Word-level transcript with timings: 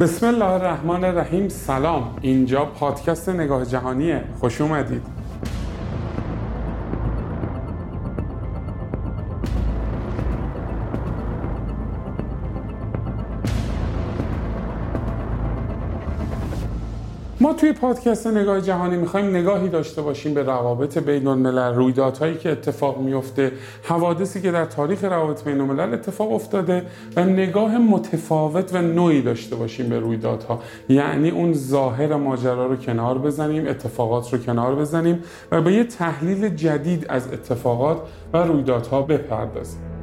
بسم 0.00 0.26
الله 0.26 0.44
الرحمن 0.44 1.04
الرحیم. 1.04 1.48
سلام. 1.48 2.18
اینجا 2.20 2.64
پادکست 2.64 3.28
نگاه 3.28 3.64
جهانیه. 3.64 4.24
خوش 4.40 4.60
اومدید. 4.60 5.15
ما 17.46 17.52
توی 17.52 17.72
پادکست 17.72 18.26
نگاه 18.26 18.60
جهانی 18.60 18.96
می‌خوایم 18.96 19.36
نگاهی 19.36 19.68
داشته 19.68 20.02
باشیم 20.02 20.34
به 20.34 20.42
روابط 20.42 20.98
بین 20.98 21.26
الملل 21.26 21.74
رویدادهایی 21.74 22.34
که 22.34 22.52
اتفاق 22.52 22.98
میفته 22.98 23.52
حوادثی 23.82 24.42
که 24.42 24.50
در 24.50 24.64
تاریخ 24.64 25.04
روابط 25.04 25.44
بین 25.44 25.60
الملل 25.60 25.94
اتفاق 25.94 26.32
افتاده 26.32 26.86
و 27.16 27.24
نگاه 27.24 27.78
متفاوت 27.78 28.74
و 28.74 28.82
نوعی 28.82 29.22
داشته 29.22 29.56
باشیم 29.56 29.88
به 29.88 30.00
رویدادها. 30.00 30.60
یعنی 30.88 31.30
اون 31.30 31.52
ظاهر 31.52 32.16
ماجرا 32.16 32.66
رو 32.66 32.76
کنار 32.76 33.18
بزنیم 33.18 33.68
اتفاقات 33.68 34.32
رو 34.32 34.38
کنار 34.38 34.74
بزنیم 34.74 35.22
و 35.52 35.62
به 35.62 35.72
یه 35.72 35.84
تحلیل 35.84 36.48
جدید 36.48 37.06
از 37.08 37.32
اتفاقات 37.32 37.98
و 38.32 38.36
رویدادها 38.36 39.02
بپردازیم. 39.02 39.95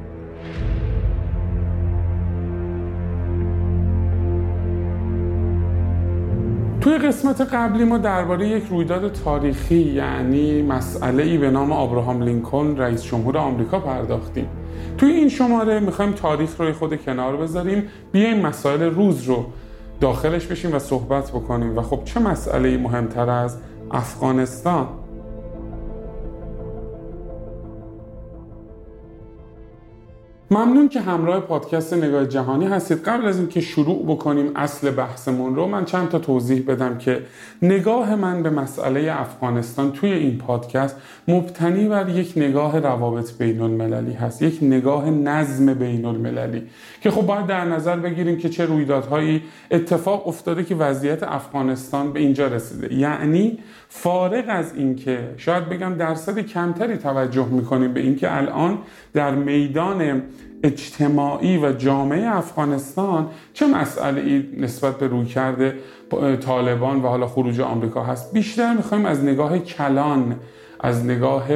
توی 6.83 6.97
قسمت 6.97 7.41
قبلی 7.41 7.83
ما 7.83 7.97
درباره 7.97 8.47
یک 8.47 8.63
رویداد 8.69 9.11
تاریخی 9.11 9.75
یعنی 9.75 10.61
مسئله 10.61 11.23
ای 11.23 11.37
به 11.37 11.51
نام 11.51 11.71
آبراهام 11.71 12.21
لینکلن 12.21 12.77
رئیس 12.77 13.03
جمهور 13.03 13.37
آمریکا 13.37 13.79
پرداختیم. 13.79 14.47
توی 14.97 15.11
این 15.11 15.29
شماره 15.29 15.79
می‌خوایم 15.79 16.11
تاریخ 16.11 16.61
رو 16.61 16.73
خود 16.73 17.03
کنار 17.05 17.37
بذاریم 17.37 17.83
بیایم 18.11 18.39
مسائل 18.39 18.81
روز 18.81 19.23
رو 19.23 19.45
داخلش 20.01 20.45
بشیم 20.45 20.75
و 20.75 20.79
صحبت 20.79 21.31
بکنیم. 21.31 21.77
و 21.77 21.81
خب 21.81 22.03
چه 22.05 22.19
مسئله 22.19 22.77
مهمتر 22.77 23.29
از 23.29 23.57
افغانستان؟ 23.91 24.87
ممنون 30.53 30.89
که 30.89 31.01
همراه 31.01 31.39
پادکست 31.39 31.93
نگاه 31.93 32.25
جهانی 32.25 32.65
هستید. 32.65 33.03
قبل 33.03 33.25
از 33.25 33.37
اینکه 33.37 33.61
شروع 33.61 34.05
بکنیم 34.05 34.51
اصل 34.55 34.91
بحثمون 34.91 35.55
رو 35.55 35.67
من 35.67 35.85
چند 35.85 36.09
تا 36.09 36.19
توضیح 36.19 36.63
بدم 36.67 36.97
که 36.97 37.21
نگاه 37.61 38.15
من 38.15 38.43
به 38.43 38.49
مسئله 38.49 39.21
افغانستان 39.21 39.91
توی 39.91 40.11
این 40.11 40.37
پادکست 40.37 40.95
مبتنی 41.27 41.87
بر 41.87 42.09
یک 42.09 42.33
نگاه 42.35 42.79
روابط 42.79 43.37
بین 43.37 43.61
المللی 43.61 44.13
هست 44.13 44.41
یک 44.41 44.59
نگاه 44.61 45.09
نظم 45.09 45.73
بین 45.73 46.05
المللی 46.05 46.63
که 47.01 47.11
خب 47.11 47.21
باید 47.21 47.45
در 47.45 47.65
نظر 47.65 47.95
بگیریم 47.95 48.37
که 48.37 48.49
چه 48.49 48.65
رویدادهایی 48.65 49.41
اتفاق 49.71 50.27
افتاده 50.27 50.63
که 50.63 50.75
وضعیت 50.75 51.23
افغانستان 51.23 52.13
به 52.13 52.19
اینجا 52.19 52.47
رسیده. 52.47 52.93
یعنی 52.93 53.59
فارغ 53.89 54.45
از 54.47 54.75
اینکه 54.75 55.19
شاید 55.37 55.69
بگم 55.69 55.93
درصد 55.93 56.39
کمتری 56.39 56.97
توجه 56.97 57.47
می‌کنیم 57.47 57.93
به 57.93 57.99
اینکه 57.99 58.37
الان 58.37 58.77
در 59.13 59.35
میدان 59.35 60.21
اجتماعی 60.63 61.57
و 61.57 61.73
جامعه 61.73 62.35
افغانستان 62.35 63.29
چه 63.53 63.67
مسئله 63.67 64.21
ای 64.21 64.49
نسبت 64.57 64.97
به 64.97 65.07
روی 65.07 65.25
کرده 65.25 65.75
طالبان 66.45 67.01
و 67.01 67.07
حالا 67.07 67.27
خروج 67.27 67.61
آمریکا 67.61 68.03
هست؟ 68.03 68.33
بیشتر 68.33 68.73
می‌خوایم 68.73 69.05
از 69.05 69.23
نگاه 69.23 69.59
کلان 69.59 70.39
از 70.79 71.05
نگاه 71.05 71.47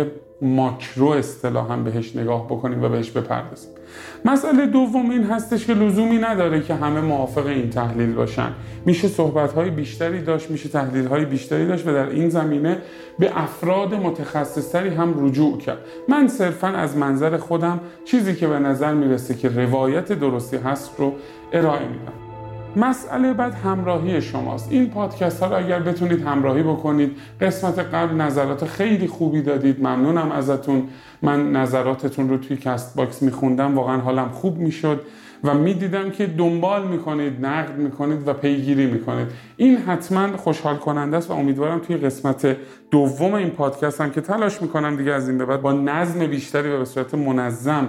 ماکرو 0.42 1.08
اصطلاحا 1.08 1.78
بهش 1.78 2.16
نگاه 2.16 2.46
بکنیم 2.46 2.84
و 2.84 2.90
بهش 2.90 3.12
بپردازیم. 3.12 3.77
مسئله 4.26 4.66
دوم 4.66 5.10
این 5.10 5.24
هستش 5.24 5.66
که 5.66 5.74
لزومی 5.74 6.18
نداره 6.18 6.62
که 6.62 6.76
همه 6.76 7.02
موافق 7.02 7.46
این 7.46 7.70
تحلیل 7.70 8.14
باشن. 8.14 8.52
میشه 8.86 9.08
صحبت 9.08 9.54
های 9.54 9.70
بیشتری 9.70 10.22
داشت 10.22 10.52
میشه 10.52 10.70
تحلیل 10.70 11.08
های 11.08 11.26
بیشتری 11.26 11.68
داشت 11.68 11.88
و 11.88 11.94
در 11.94 12.10
این 12.10 12.30
زمینه 12.30 12.78
به 13.20 13.32
افراد 13.42 13.94
متخصصتری 13.94 14.90
هم 14.90 15.26
رجوع 15.26 15.58
کرد. 15.58 15.78
من 16.08 16.28
صرفا 16.28 16.68
از 16.68 16.98
منظر 16.98 17.38
خودم 17.38 17.80
چیزی 18.06 18.36
که 18.36 18.48
به 18.48 18.60
نظر 18.60 18.94
می‌رسه 18.94 19.34
که 19.34 19.50
روایت 19.50 20.12
درستی 20.12 20.58
هست 20.58 20.92
رو 20.98 21.14
ارائه 21.54 21.88
میدم. 21.88 22.27
مسئله 22.76 23.34
بعد 23.34 23.54
همراهی 23.54 24.22
شماست. 24.22 24.72
این 24.72 24.90
پادکست 24.90 25.44
ها 25.44 25.50
رو 25.50 25.66
اگر 25.66 25.80
بتونید 25.80 26.22
همراهی 26.22 26.64
بکنید 26.64 27.18
قسمت 27.42 27.80
قبل 27.80 28.16
نظرات 28.16 28.66
خیلی 28.66 29.08
خوبی 29.08 29.42
دادید. 29.42 29.80
ممنونم 29.80 30.32
ازتون. 30.32 30.84
من 31.22 31.52
نظراتتون 31.52 32.30
رو 32.30 32.38
توی 32.38 32.58
Castbox 32.58 33.22
میخوندم. 33.22 33.76
واقعا 33.76 33.98
حالم 33.98 34.30
خوب 34.30 34.58
می‌شد 34.58 35.02
و 35.44 35.54
می‌دیدم 35.54 36.10
که 36.10 36.26
دنبال 36.26 36.88
می‌کنید 36.88 37.46
نقد 37.46 37.78
می‌کنید 37.78 38.28
و 38.28 38.34
پیگیری 38.34 38.86
می‌کنید. 38.86 39.28
این 39.58 39.78
حتما 39.78 40.38
خوشحال 40.38 40.76
کننده 40.76 41.18
است 41.18 41.30
و 41.32 41.34
امیدوارم 41.34 41.80
توی 41.80 41.98
قسمت 41.98 42.58
دوم 42.92 43.34
این 43.34 43.50
پادکست 43.50 44.02
هم 44.02 44.12
که 44.12 44.22
تلاش 44.22 44.62
می‌کنم 44.62 44.96
دیگه 44.96 45.12
از 45.12 45.30
این 45.30 45.38
به 45.38 45.46
بعد 45.46 45.62
با 45.62 45.74
نظم 45.74 46.28
بیشتری 46.28 46.70
و 46.70 46.78
به 46.78 46.86
صورت 46.86 47.16
منظم 47.16 47.88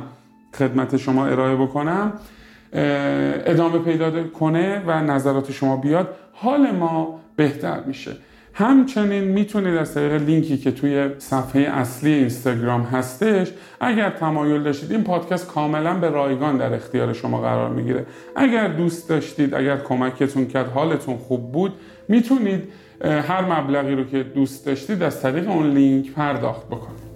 خدمت 0.59 0.97
شما 0.97 1.27
ارائه 1.27 1.57
بکنم. 1.57 2.13
ادامه 2.73 3.79
پیدا 3.79 4.25
کنه 4.25 4.83
و 4.87 5.03
نظرات 5.03 5.53
شما 5.53 5.77
بیاد 5.77 6.15
حال 6.33 6.71
ما 6.71 7.21
بهتر 7.37 7.81
میشه. 7.87 8.13
همچنین 8.55 9.25
می‌تونید 9.25 9.75
از 9.75 9.95
طریق 9.95 10.13
لینکی 10.13 10.59
که 10.59 10.71
توی 10.71 11.09
صفحه 11.19 11.63
اصلی 11.63 12.13
اینستاگرام 12.13 12.83
هستش 12.83 13.53
اگر 13.81 14.11
تمایل 14.11 14.63
داشتید 14.63 14.93
این 14.93 15.05
پادکست 15.05 15.47
کاملا 15.47 15.95
به 15.95 16.11
رایگان 16.11 16.57
در 16.57 16.75
اختیار 16.75 17.13
شما 17.13 17.41
قرار 17.41 17.71
می‌گیره. 17.71 18.07
اگر 18.37 18.69
دوست 18.69 19.09
داشتید 19.09 19.55
اگر 19.55 19.77
کمکتون 19.77 20.47
کرد 20.47 20.69
حالتون 20.69 21.17
خوب 21.17 21.53
بود 21.53 21.73
می‌تونید 22.09 22.63
هر 23.05 23.61
مبلغی 23.61 23.95
رو 23.95 24.05
که 24.05 24.23
دوست 24.23 24.67
داشتید 24.67 25.03
از 25.03 25.23
طریق 25.23 25.51
اون 25.51 25.71
لینک 25.71 26.13
پرداخت 26.13 26.67
بکنید. 26.67 27.08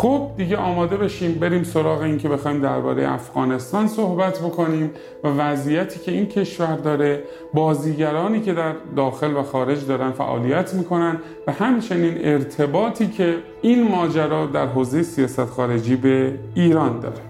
خب 0.00 0.30
دیگه 0.36 0.56
آماده 0.56 0.96
بشیم 0.96 1.34
بریم 1.34 1.62
سراغ 1.62 2.02
این 2.02 2.18
که 2.18 2.28
بخوایم 2.28 2.60
درباره 2.60 3.12
افغانستان 3.12 3.88
صحبت 3.88 4.38
بکنیم 4.38 4.90
و 5.24 5.28
وضعیتی 5.28 6.00
که 6.00 6.12
این 6.12 6.26
کشور 6.26 6.76
داره 6.76 7.22
بازیگرانی 7.54 8.40
که 8.40 8.52
در 8.52 8.72
داخل 8.96 9.36
و 9.36 9.42
خارج 9.42 9.86
دارن 9.86 10.10
فعالیت 10.10 10.74
می‌کنن 10.74 11.18
و 11.46 11.52
همچنین 11.52 12.18
ارتباطی 12.20 13.06
که 13.06 13.36
این 13.62 13.88
ماجرا 13.88 14.46
در 14.46 14.66
حوزه 14.66 15.02
سیاست 15.02 15.44
خارجی 15.44 15.96
به 15.96 16.38
ایران 16.54 17.00
داره. 17.00 17.22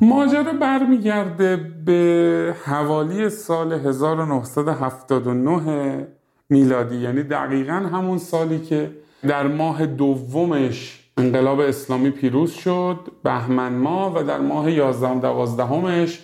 ماجرا 0.00 0.52
برمیگرده 0.60 1.56
به 1.84 2.54
حوالی 2.64 3.28
سال 3.28 3.72
1979 3.72 6.17
میلادی. 6.50 6.96
یعنی 6.96 7.22
دقیقا 7.22 7.72
همون 7.72 8.18
سالی 8.18 8.58
که 8.58 8.90
در 9.28 9.46
ماه 9.46 9.86
دومش 9.86 11.04
انقلاب 11.16 11.60
اسلامی 11.60 12.10
پیروز 12.10 12.52
شد 12.52 12.98
بهمن 13.22 13.72
ماه 13.72 14.18
و 14.18 14.22
در 14.22 14.38
ماه 14.38 14.72
11 14.72 15.20
دوازدهمش 15.20 16.20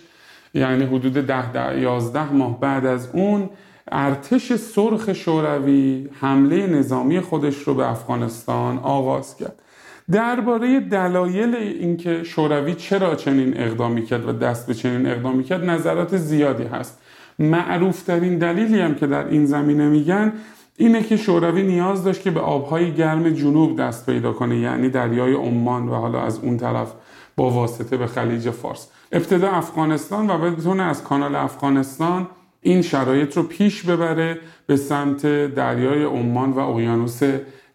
یعنی 0.55 0.85
حدود 0.85 1.12
ده, 1.12 1.53
ده 1.53 1.81
یازده 1.81 2.33
ماه 2.33 2.61
بعد 2.61 2.87
از 2.87 3.09
اون 3.12 3.51
ارتش 3.93 4.53
سرخ 4.53 5.12
شوروی 5.12 6.09
حمله 6.21 6.67
نظامی 6.67 7.21
خودش 7.21 7.59
رو 7.59 7.75
به 7.75 7.91
افغانستان 7.91 8.79
آغاز 8.79 9.37
کرد. 9.37 9.62
درباره 10.11 10.81
دلایل 10.81 11.55
اینکه 11.55 12.25
شوروی 12.25 12.75
چرا 12.75 13.15
چنین 13.15 13.61
اقدامی 13.61 14.05
کرد 14.05 14.29
و 14.29 14.33
دست 14.33 14.67
به 14.67 14.75
چنین 14.75 15.06
اقدامی 15.06 15.45
کرد 15.45 15.65
نظرات 15.65 16.17
زیادی 16.17 16.65
هست. 16.65 17.01
معروف 17.39 18.03
ترین 18.03 18.39
دلیلی 18.39 18.81
هم 18.81 18.95
که 18.95 19.06
در 19.06 19.28
این 19.28 19.47
زمینه 19.47 19.89
میگن 19.89 20.33
اینه 20.77 21.03
که 21.03 21.17
شوروی 21.17 21.62
نیاز 21.62 22.05
داشت 22.05 22.22
که 22.22 22.31
به 22.31 22.41
آبهای 22.41 22.93
گرم 22.93 23.31
جنوب 23.31 23.81
دست 23.81 24.06
پیدا 24.06 24.33
کنه 24.33 24.59
یعنی 24.59 24.89
دریای 24.89 25.34
عمان 25.34 25.89
و 25.89 25.94
حالا 25.94 26.23
از 26.23 26.39
اون 26.39 26.56
طرف 26.56 26.93
با 27.37 27.50
واسطه 27.50 27.97
به 27.97 28.06
خلیج 28.06 28.50
فارس. 28.50 28.88
ابتدا 29.12 29.50
افغانستان 29.50 30.31
و 30.31 30.38
بتونه 30.38 30.82
از 30.82 31.05
کانال 31.05 31.35
افغانستان 31.35 32.29
این 32.61 32.82
شرایط 32.82 33.37
رو 33.37 33.43
پیش 33.43 33.82
ببره 33.82 34.38
به 34.67 34.76
سمت 34.76 35.26
دریای 35.55 36.05
عمان 36.05 36.50
و 36.50 36.58
اقیانوس 36.58 37.23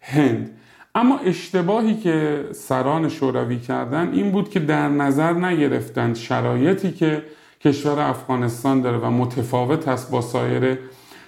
هند. 0.00 0.50
اما 0.94 1.18
اشتباهی 1.18 1.94
که 1.94 2.44
سران 2.52 3.08
شوروی 3.08 3.58
کردن 3.58 4.12
این 4.12 4.30
بود 4.30 4.50
که 4.50 4.60
در 4.60 4.88
نظر 4.88 5.32
نگرفتند 5.32 6.16
شرایطی 6.16 6.92
که 6.92 7.22
کشور 7.64 8.00
افغانستان 8.00 8.80
داره 8.80 8.98
و 8.98 9.10
متفاوت 9.10 9.88
است 9.88 10.10
با 10.10 10.20
سایر 10.20 10.78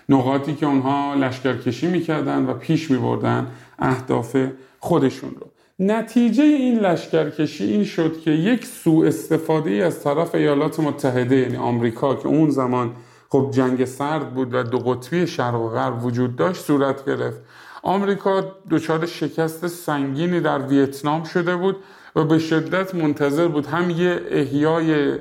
نقاطی 0.09 0.55
که 0.55 0.67
اونها 0.67 1.15
لشکرکشی 1.15 1.87
می‌کردن 1.87 2.47
و 2.47 2.55
پیش 2.55 2.91
میبردن 2.91 3.47
اهداف 3.79 4.37
خودشون 4.81 5.31
رو. 5.41 5.47
نتیجه 5.79 6.43
این 6.43 6.79
لشکرکشی 6.79 7.65
این 7.65 7.85
شد 7.85 8.21
که 8.21 8.31
یک 8.31 8.67
سوء 8.67 9.07
استفاده 9.07 9.71
از 9.71 10.03
طرف 10.03 10.35
ایالات 10.35 10.81
متحده 10.81 11.37
یعنی 11.37 11.57
آمریکا 11.57 12.15
که 12.15 12.29
اون 12.29 12.51
زمان 12.51 12.91
خب 13.29 13.51
جنگ 13.53 13.85
سرد 13.85 14.35
بود 14.35 14.55
و 14.55 14.63
دو 14.63 14.79
قطبی 14.79 15.27
شرق 15.27 15.55
و 15.55 15.69
غرب 15.69 16.05
وجود 16.05 16.37
داشت 16.37 16.61
صورت 16.63 17.05
گرفت. 17.05 17.41
آمریکا 17.83 18.45
دچار 18.71 19.07
شکست 19.07 19.67
سنگینی 19.67 20.41
در 20.41 20.59
ویتنام 20.59 21.25
شده 21.25 21.57
بود 21.57 21.77
و 22.17 22.25
به 22.25 22.39
شدت 22.39 22.95
منتظر 22.95 23.49
بود 23.49 23.67
هم 23.67 23.91
یه 23.91 24.21
احیای 24.31 25.19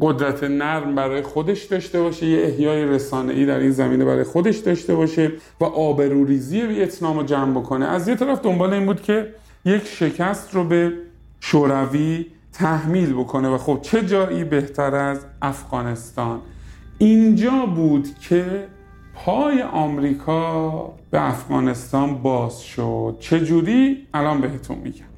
قدرت 0.00 0.44
نرم 0.44 0.94
برای 0.94 1.22
خودش 1.22 1.64
داشته 1.64 2.00
باشه 2.02 2.26
یه 2.26 2.44
احیای 2.44 2.84
رسانه‌ای 2.84 3.46
در 3.46 3.58
این 3.58 3.70
زمینه 3.70 4.04
برای 4.04 4.24
خودش 4.24 4.58
داشته 4.58 4.94
باشه 4.94 5.32
و 5.60 5.64
آبروریزی 5.64 6.60
ویتنام 6.60 7.16
رو 7.16 7.22
جمع 7.22 7.60
بکنه. 7.60 7.86
از 7.86 8.08
یه 8.08 8.14
طرف 8.14 8.40
دنبال 8.42 8.72
این 8.72 8.86
بود 8.86 9.02
که 9.02 9.34
یک 9.64 9.86
شکست 9.86 10.54
رو 10.54 10.64
به 10.64 10.92
شوروی 11.40 12.26
تحمیل 12.52 13.12
بکنه 13.12 13.48
و 13.48 13.58
خب 13.58 13.78
چه 13.82 14.06
جایی 14.06 14.44
بهتر 14.44 14.94
از 14.94 15.26
افغانستان. 15.42 16.40
اینجا 16.98 17.66
بود 17.66 18.08
که 18.18 18.66
پای 19.14 19.62
آمریکا 19.62 20.70
به 21.10 21.28
افغانستان 21.28 22.14
باز 22.22 22.60
شد. 22.60 23.16
چجوری 23.20 24.06
الان 24.14 24.40
بهتون 24.40 24.78
میگم. 24.78 25.09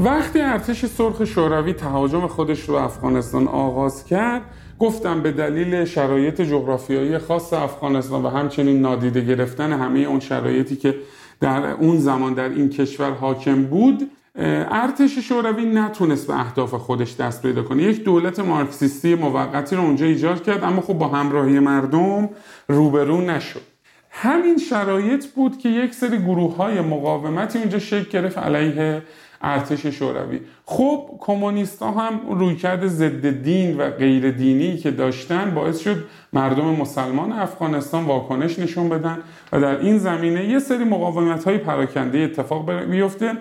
وقتی 0.00 0.40
ارتش 0.40 0.86
سرخ 0.86 1.24
شوروی 1.24 1.72
تهاجم 1.72 2.26
خودش 2.26 2.60
رو 2.60 2.74
افغانستان 2.74 3.48
آغاز 3.48 4.04
کرد 4.04 4.42
گفتم 4.78 5.22
به 5.22 5.32
دلیل 5.32 5.84
شرایط 5.84 6.40
جغرافیایی 6.40 7.18
خاص 7.18 7.52
افغانستان 7.52 8.22
و 8.22 8.28
همچنین 8.28 8.80
نادیده 8.80 9.20
گرفتن 9.20 9.72
همه 9.72 9.98
اون 10.00 10.20
شرایطی 10.20 10.76
که 10.76 10.94
در 11.40 11.66
اون 11.66 11.98
زمان 11.98 12.34
در 12.34 12.48
این 12.48 12.68
کشور 12.68 13.10
حاکم 13.10 13.64
بود 13.64 14.10
ارتش 14.34 15.18
شوروی 15.18 15.64
نتونست 15.64 16.26
به 16.26 16.40
اهداف 16.40 16.74
خودش 16.74 17.16
دست 17.16 17.42
پیدا 17.42 17.62
کنه. 17.62 17.82
یک 17.82 18.04
دولت 18.04 18.40
مارکسیستی 18.40 19.14
موقتی 19.14 19.76
رو 19.76 19.82
اونجا 19.82 20.06
ایجاد 20.06 20.42
کرد 20.42 20.64
اما 20.64 20.80
خب 20.80 20.94
با 20.94 21.08
همراهی 21.08 21.58
مردم 21.58 22.28
روبرو 22.68 23.20
نشد. 23.20 23.76
همین 24.10 24.58
شرایط 24.58 25.26
بود 25.26 25.58
که 25.58 25.68
یک 25.68 25.94
سری 25.94 26.18
گروه 26.18 26.56
های 26.56 26.80
مقاومتی 26.80 27.58
اونجا 27.58 27.78
شکل 27.78 28.08
گرفت 28.10 28.38
علیه 28.38 29.02
ارتش 29.42 29.86
شوروی. 29.86 30.40
خب 30.64 31.10
کمونیست 31.20 31.82
ها 31.82 31.90
هم 31.90 32.20
رویکرد 32.30 32.86
ضد 32.86 33.42
دین 33.42 33.76
و 33.76 33.90
غیر 33.90 34.30
دینی 34.30 34.76
که 34.76 34.90
داشتن 34.90 35.54
باعث 35.54 35.78
شد 35.78 36.04
مردم 36.32 36.64
مسلمان 36.64 37.32
افغانستان 37.32 38.04
واکنش 38.04 38.58
نشون 38.58 38.88
بدن 38.88 39.18
و 39.52 39.60
در 39.60 39.80
این 39.80 39.98
زمینه 39.98 40.44
یه 40.44 40.58
سری 40.58 40.84
مقاومت 40.84 41.44
های 41.44 41.58
پراکنده 41.58 42.18
اتفاق 42.18 42.72
بیفته. 42.72 43.32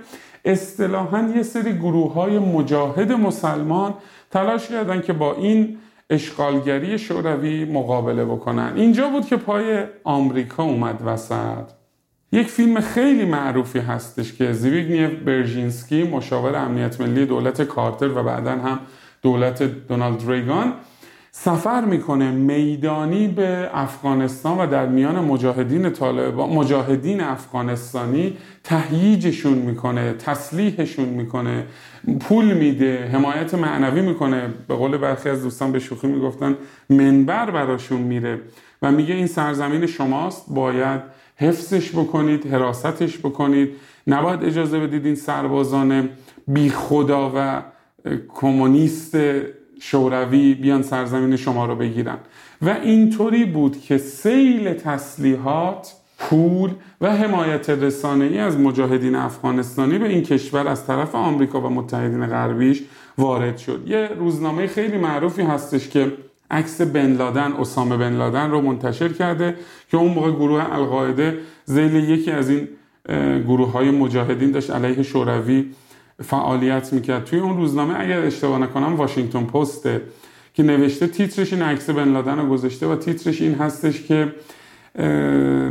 اصطلاحا 0.46 1.32
یه 1.36 1.44
سری 1.44 1.74
گروه 1.74 2.14
های 2.14 2.40
مجاهد 2.40 3.12
مسلمان 3.12 3.94
تلاش 4.32 4.68
کردن 4.68 5.02
که 5.02 5.14
با 5.14 5.36
این 5.36 5.78
اشغالگری 6.10 7.00
شوروی 7.00 7.66
مقابله 7.66 8.26
بکنن. 8.26 8.74
اینجا 8.76 9.10
بود 9.10 9.26
که 9.26 9.38
پای 9.38 9.84
آمریکا 10.04 10.64
اومد 10.64 11.02
وسط. 11.06 11.85
یک 12.32 12.48
فیلم 12.48 12.80
خیلی 12.80 13.26
معروفی 13.26 13.80
هستش 13.80 14.34
که 14.34 14.54
زیویگنیف 14.54 15.12
برژینسکی 15.12 16.04
مشاور 16.04 16.56
امنیت 16.56 17.02
ملی 17.02 17.26
دولت 17.26 17.62
کارتر 17.62 18.08
و 18.08 18.24
بعدا 18.24 18.52
هم 18.52 18.80
دولت 19.22 19.64
دونالد 19.64 20.32
ریگان 20.32 20.74
سفر 21.32 21.86
می‌کنه 21.86 22.32
میدانی 22.32 23.28
به 23.28 23.70
افغانستان 23.74 24.58
و 24.58 24.68
در 24.68 24.86
میان 24.86 25.26
مجاهدین 25.26 25.90
طالبان 25.90 26.50
مجاهدین 26.50 27.22
افغانستانی 27.22 28.38
تهییجشون 28.64 29.54
می‌کنه 29.54 30.14
تسلیحشون 30.14 31.10
می‌کنه 31.10 31.66
پول 32.20 32.54
میده 32.54 33.10
حمایت 33.14 33.54
معنوی 33.54 34.02
می‌کنه. 34.02 34.54
به 34.68 34.76
قول 34.76 34.98
برخی 34.98 35.30
از 35.30 35.44
دوستان 35.44 35.72
به 35.72 35.80
شوخی 35.80 36.08
می‌گفتن 36.08 36.56
منبر 36.90 37.52
براشون 37.52 38.02
میره. 38.02 38.40
و 38.82 38.92
میگه 38.92 39.16
این 39.16 39.28
سرزمین 39.28 39.86
شماست 39.86 40.46
باید 40.50 41.02
حفظش 41.36 41.92
بکنید 41.92 42.48
حراستش 42.48 43.18
بکنید. 43.18 43.70
نباید 44.08 44.44
اجازه 44.44 44.80
بدید 44.80 45.06
این 45.06 45.16
سربازان 45.16 46.10
بی 46.48 46.70
خدا 46.70 47.32
و 47.36 47.64
کمونیست 48.28 49.18
شوروی 49.80 50.54
بیان 50.54 50.82
سرزمین 50.82 51.36
شما 51.36 51.66
رو 51.66 51.76
بگیرن. 51.76 52.18
و 52.62 52.70
اینطوری 52.70 53.46
بود 53.46 53.82
که 53.82 53.98
سیل 53.98 54.74
تسلیحات 54.74 55.94
پول 56.18 56.70
و 57.02 57.16
حمایت 57.16 57.70
ای 58.06 58.38
از 58.40 58.60
مجاهدین 58.60 59.16
افغانستانی 59.16 59.98
به 59.98 60.08
این 60.08 60.24
کشور 60.24 60.68
از 60.68 60.88
طرف 60.88 61.16
آمریکا 61.16 61.62
و 61.62 61.70
متحدین 61.70 62.26
غربیش 62.28 62.84
وارد 63.18 63.58
شد. 63.58 63.84
یه 63.88 64.10
روزنامه 64.20 64.68
خیلی 64.68 64.98
معروفی 64.98 65.42
هستش 65.42 65.90
که 65.90 66.12
عکس 66.56 66.82
بن 66.82 67.12
لادن 67.12 67.54
اسامه 67.54 67.98
بن 67.98 68.14
لادن 68.14 68.52
رو 68.52 68.62
منتشر 68.62 69.10
کرده 69.10 69.56
که 69.92 69.98
اون 69.98 70.14
موقع 70.14 70.32
گروه 70.32 70.74
القاعده 70.74 71.38
زیل 71.66 71.96
یکی 71.96 72.32
از 72.32 72.50
این 72.50 72.68
گروه 73.48 73.72
های 73.72 73.92
مجاهدین 73.92 74.52
داشت 74.52 74.72
علیه 74.72 75.04
شوروی 75.04 75.66
فعالیت 76.24 76.94
می‌کرد. 76.94 77.24
توی 77.26 77.40
اون 77.40 77.58
روزنامه 77.58 78.00
اگر 78.00 78.20
اشتباه 78.20 78.60
نکنم 78.60 78.96
واشنگتن 78.96 79.44
پسته 79.44 80.02
که 80.54 80.64
نوشته 80.64 81.08
تیترش 81.08 81.54
این 81.54 81.62
عکس 81.62 81.90
بن 81.90 82.12
لادن 82.12 82.40
رو 82.40 82.50
گذاشته 82.50 82.88
و 82.88 82.96
تیترش 82.96 83.42
این 83.42 83.56
هستش 83.56 84.04
که 84.04 84.34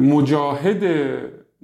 مجاهد 0.00 0.84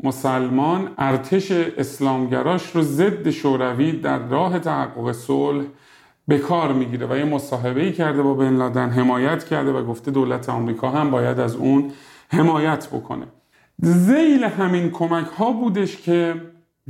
مسلمان 0.03 0.91
ارتش 0.99 1.51
اسلامگراش 1.51 2.71
رو 2.77 2.83
ضد 2.83 3.31
شوروی 3.31 3.93
در 3.93 4.29
راه 4.29 4.59
تحقق 4.59 5.13
صلح 5.13 5.65
به 6.31 6.39
کار 6.39 6.73
می‌گیره 6.73 7.07
و 7.07 7.17
یه 7.17 7.25
مصاحبه 7.25 7.83
ای 7.83 7.93
کرده 7.93 8.23
با 8.23 8.35
بن 8.35 8.57
لادن 8.57 8.91
حمایت 8.91 9.45
کرده 9.45 9.73
و 9.73 9.85
گفته 9.85 10.11
دولت 10.11 10.49
آمریکا 10.49 10.91
هم 10.91 11.11
باید 11.11 11.41
از 11.41 11.57
اون 11.57 11.91
حمایت 12.29 12.89
بکنه. 12.89 13.27
زیل 13.83 14.45
همین 14.45 14.91
کمک 14.91 15.27
ها 15.27 15.53
بودش 15.53 15.97
که 15.97 16.35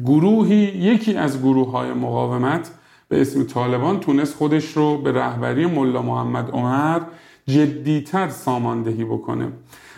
گروهی 0.04 0.56
یکی 0.56 1.14
از 1.14 1.42
گروه 1.42 1.70
های 1.70 1.92
مقاومت 1.92 2.70
به 3.08 3.20
اسم 3.20 3.44
طالبان 3.44 4.00
تونست 4.00 4.34
خودش 4.34 4.72
رو 4.72 4.98
به 4.98 5.12
رهبری 5.12 5.66
ملا 5.66 6.02
محمد 6.02 6.50
عمر 6.50 7.00
جدیتر 7.46 8.28
ساماندهی 8.28 9.04
بکنه. 9.04 9.48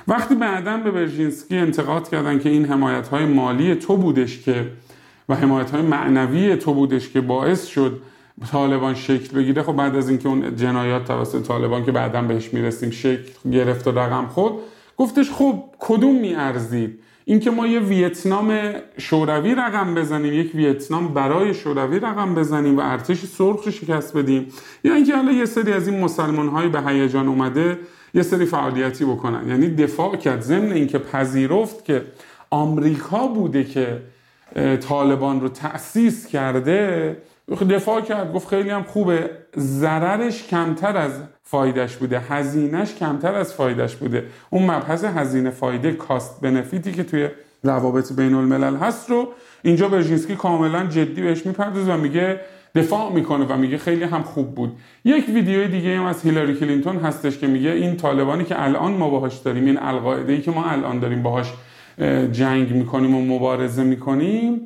وقتی 0.09 0.35
بعدا 0.35 0.77
به 0.77 0.91
برژینسکی 0.91 1.57
انتقاد 1.57 2.09
کردن 2.09 2.39
که 2.39 2.49
این 2.49 2.65
حمایت 2.65 3.09
های 3.09 3.27
مالی 3.27 3.75
تو 3.75 3.97
بودش 3.97 4.43
که 4.43 4.73
و 5.29 5.35
حمایت 5.35 5.71
های 5.71 5.83
معنوی 5.83 6.57
تو 6.57 6.75
بودش 6.75 7.09
که 7.09 7.21
باعث 7.21 7.67
شد 7.67 8.01
طالبان 8.53 8.95
شکل 8.95 9.37
بگیره 9.37 9.63
خب 9.63 9.73
بعد 9.73 9.97
از 9.97 10.09
اینکه 10.09 10.29
اون 10.29 10.57
جنایات 10.57 11.05
توسط 11.05 11.47
طالبان 11.47 11.85
که 11.85 11.93
بعدا 11.93 12.23
بهش 12.23 12.55
می‌رسیم 12.55 12.91
شکل 12.91 13.51
گرفت 13.51 13.87
و 13.87 13.91
رقم 13.91 14.27
خود 14.27 14.53
گفتش 14.97 15.31
خب 15.31 15.65
کدوم 15.79 16.21
میارزید؟ 16.21 16.99
اینکه 17.25 17.51
ما 17.51 17.67
یه 17.67 17.81
ویتنام 17.81 18.73
شوروی 18.99 19.55
رقم 19.55 19.95
بزنیم 19.95 20.33
یک 20.33 20.55
ویتنام 20.55 21.15
برای 21.15 21.55
شوروی 21.55 22.01
رقم 22.01 22.35
بزنیم 22.35 22.79
و 22.79 22.81
ارتش 22.85 23.25
سرخ 23.25 23.71
شکست 23.71 24.17
بدیم 24.17 24.47
یا 24.85 24.95
اینکه 24.95 25.17
حالا 25.17 25.33
یه 25.33 25.45
سری 25.45 25.73
از 25.73 25.89
این 25.89 26.01
مسلمان 26.01 26.49
های 26.49 26.69
به 26.69 26.83
هیجان 26.83 27.29
اومده 27.29 27.79
یه 28.15 28.23
سری 28.23 28.45
فعالیتی 28.45 29.05
بکنن. 29.05 29.49
یعنی 29.49 29.69
دفاع 29.69 30.17
کرد 30.17 30.41
ضمن 30.41 30.73
اینکه 30.73 30.99
پذیرفت 30.99 31.85
که 31.85 32.03
آمریکا 32.51 33.27
بوده 33.27 33.65
که 33.65 34.03
طالبان 34.81 35.41
رو 35.41 35.49
تأسیس 35.49 36.27
کرده 36.27 37.17
دفاع 37.51 38.01
کرد 38.01 38.33
گفت 38.33 38.49
خیلی 38.49 38.71
هم 38.71 38.83
خوبه. 38.83 39.31
ضررش 39.57 40.47
کمتر 40.47 40.97
از 40.97 41.13
فایدش 41.43 41.97
بوده 41.97 42.19
هزینهش 42.19 42.95
کمتر 42.95 43.35
از 43.35 43.55
فایدش 43.55 43.97
بوده. 43.97 44.25
اون 44.51 44.63
مبحث 44.71 45.05
هزینه 45.05 45.51
فایده 45.51 45.93
cost 45.93 46.41
benefit 46.41 46.86
ی 46.86 46.93
که 46.93 47.03
توی 47.03 47.29
روابط 47.63 48.13
بین 48.13 48.35
الملل 48.35 48.77
هست 48.77 49.11
رو 49.11 49.29
اینجا 49.63 49.89
برژینسکی 49.89 50.37
کاملا 50.37 50.87
جدی 50.87 51.23
بهش 51.23 51.47
می‌پردازه 51.47 51.95
و 51.95 51.97
میگه 51.97 52.41
دفاع 52.75 53.13
می‌کنه 53.13 53.45
و 53.45 53.57
میگه 53.57 53.79
خیلی 53.79 54.05
هم 54.05 54.23
خوب 54.23 54.55
بود. 54.55 54.77
یک 55.05 55.29
ویدیو 55.29 55.69
دیگه 55.69 55.99
هم 55.99 56.05
از 56.05 56.23
هیلاری 56.23 56.55
کلینتون 56.55 56.97
هستش 56.97 57.39
که 57.39 57.47
میگه 57.47 57.71
این 57.71 57.97
طالبانی 57.97 58.45
که 58.45 58.63
الان 58.63 58.93
ما 58.93 59.11
باهاش 59.11 59.37
داریم 59.37 59.65
این 59.65 59.79
القاعده 59.79 60.33
ای 60.33 60.41
که 60.41 60.51
ما 60.51 60.65
الان 60.65 60.99
داریم 60.99 61.23
باهاش 61.23 61.53
جنگ 62.33 62.73
می‌کنیم 62.73 63.15
و 63.15 63.35
مبارزه 63.37 63.83
می‌کنیم 63.83 64.61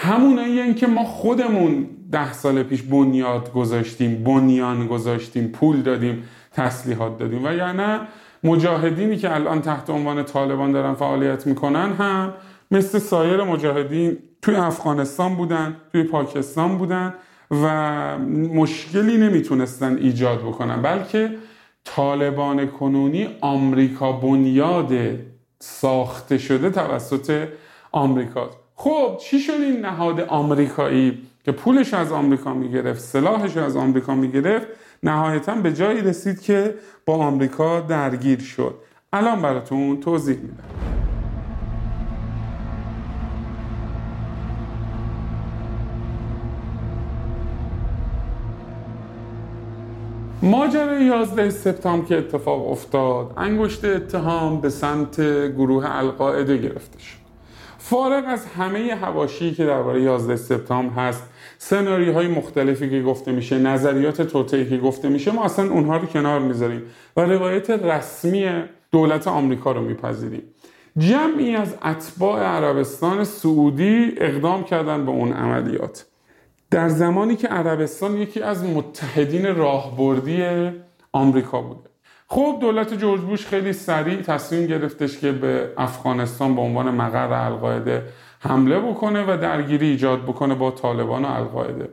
همونایی 0.00 0.74
که 0.74 0.86
ما 0.86 1.04
خودمون 1.04 1.86
ده 2.12 2.32
سال 2.32 2.62
پیش 2.62 2.82
بنیاد 2.82 3.52
گذاشتیم 3.52 4.24
بنیان 4.24 4.86
گذاشتیم 4.86 5.48
پول 5.48 5.82
دادیم 5.82 6.22
تسلیحات 6.52 7.18
دادیم. 7.18 7.44
و 7.44 7.52
یا 7.52 7.72
نه 7.72 8.00
مجاهدینی 8.44 9.16
که 9.16 9.34
الان 9.34 9.62
تحت 9.62 9.90
عنوان 9.90 10.22
طالبان 10.22 10.72
دارن 10.72 10.94
فعالیت 10.94 11.46
می‌کنن 11.46 11.92
هم 11.92 12.34
مثل 12.70 12.98
سایر 12.98 13.42
مجاهدین 13.42 14.18
توی 14.42 14.54
افغانستان 14.54 15.34
بودن 15.34 15.76
توی 15.92 16.02
پاکستان 16.02 16.78
بودن 16.78 17.14
و 17.50 18.18
مشکلی 18.54 19.16
نمی‌تونستن 19.16 19.96
ایجاد 19.96 20.38
بکنن. 20.38 20.82
بلکه 20.82 21.30
طالبان 21.84 22.66
کنونی 22.66 23.28
آمریکا 23.40 24.12
بنیاد 24.12 24.92
ساخته 25.60 26.38
شده 26.38 26.70
توسط 26.70 27.48
آمریکا 27.92 28.50
خب 28.80 29.16
چی 29.20 29.40
شد 29.40 29.52
این 29.52 29.80
نهاد 29.80 30.20
آمریکایی 30.20 31.18
که 31.44 31.52
پولش 31.52 31.94
از 31.94 32.12
آمریکا 32.12 32.54
می‌گرفت 32.54 33.00
سلاحش 33.00 33.56
از 33.56 33.76
آمریکا 33.76 34.14
می‌گرفت؟ 34.14 34.66
نهایتا 35.02 35.54
به 35.54 35.72
جایی 35.72 36.00
رسید 36.00 36.40
که 36.40 36.74
با 37.06 37.14
آمریکا 37.14 37.80
درگیر 37.80 38.38
شد. 38.38 38.74
الان 39.12 39.42
براتون 39.42 40.00
توضیح 40.00 40.36
میدم. 40.36 40.64
ماجرای 50.42 51.04
11 51.04 51.50
سپتامبر 51.50 52.06
که 52.06 52.18
اتفاق 52.18 52.70
افتاد 52.70 53.32
انگشت 53.36 53.84
اتهام 53.84 54.60
به 54.60 54.70
سمت 54.70 55.20
گروه 55.48 55.96
القاعده 55.96 56.56
گرفته 56.56 56.98
شد. 56.98 57.27
فارغ 57.78 58.24
از 58.26 58.46
همه 58.46 58.94
هواشی 58.94 59.54
که 59.54 59.66
درباره 59.66 60.02
11 60.02 60.36
سپتامبر 60.36 60.94
هست 60.94 61.22
سناریوهای 61.58 62.28
مختلفی 62.28 62.90
که 62.90 63.02
گفته 63.02 63.32
میشه 63.32 63.58
نظریات 63.58 64.22
توطئه‌ای 64.22 64.68
که 64.68 64.78
گفته 64.78 65.08
میشه 65.08 65.30
ما 65.30 65.44
اصلا 65.44 65.70
اونها 65.70 65.96
رو 65.96 66.06
کنار 66.06 66.40
می‌ذاریم 66.40 66.82
و 67.16 67.20
روایت 67.20 67.70
رسمی 67.70 68.50
دولت 68.92 69.28
آمریکا 69.28 69.72
رو 69.72 69.80
میپذیریم. 69.80 70.42
جمعی 70.98 71.56
از 71.56 71.74
اتباع 71.84 72.42
عربستان 72.42 73.24
سعودی 73.24 74.12
اقدام 74.16 74.64
کردن 74.64 75.04
به 75.04 75.10
اون 75.10 75.32
عملیات. 75.32 76.06
در 76.70 76.88
زمانی 76.88 77.36
که 77.36 77.48
عربستان 77.48 78.16
یکی 78.16 78.42
از 78.42 78.64
متحدین 78.64 79.56
راهبردی 79.56 80.70
آمریکا 81.12 81.62
بوده. 81.62 81.88
خب 82.30 82.58
دولت 82.60 82.94
جورج 82.94 83.20
بوش 83.20 83.46
خیلی 83.46 83.72
سریع 83.72 84.22
تصمیم 84.22 84.66
گرفتش 84.66 85.18
که 85.18 85.32
به 85.32 85.72
افغانستان 85.76 86.54
به 86.54 86.60
عنوان 86.60 86.90
مقر 86.90 87.32
القاعده 87.32 88.02
حمله 88.40 88.78
بکنه 88.78 89.34
و 89.34 89.36
درگیری 89.36 89.86
ایجاد 89.86 90.22
بکنه 90.22 90.54
با 90.54 90.70
طالبان 90.70 91.24
و 91.24 91.28
القاعده. 91.28 91.88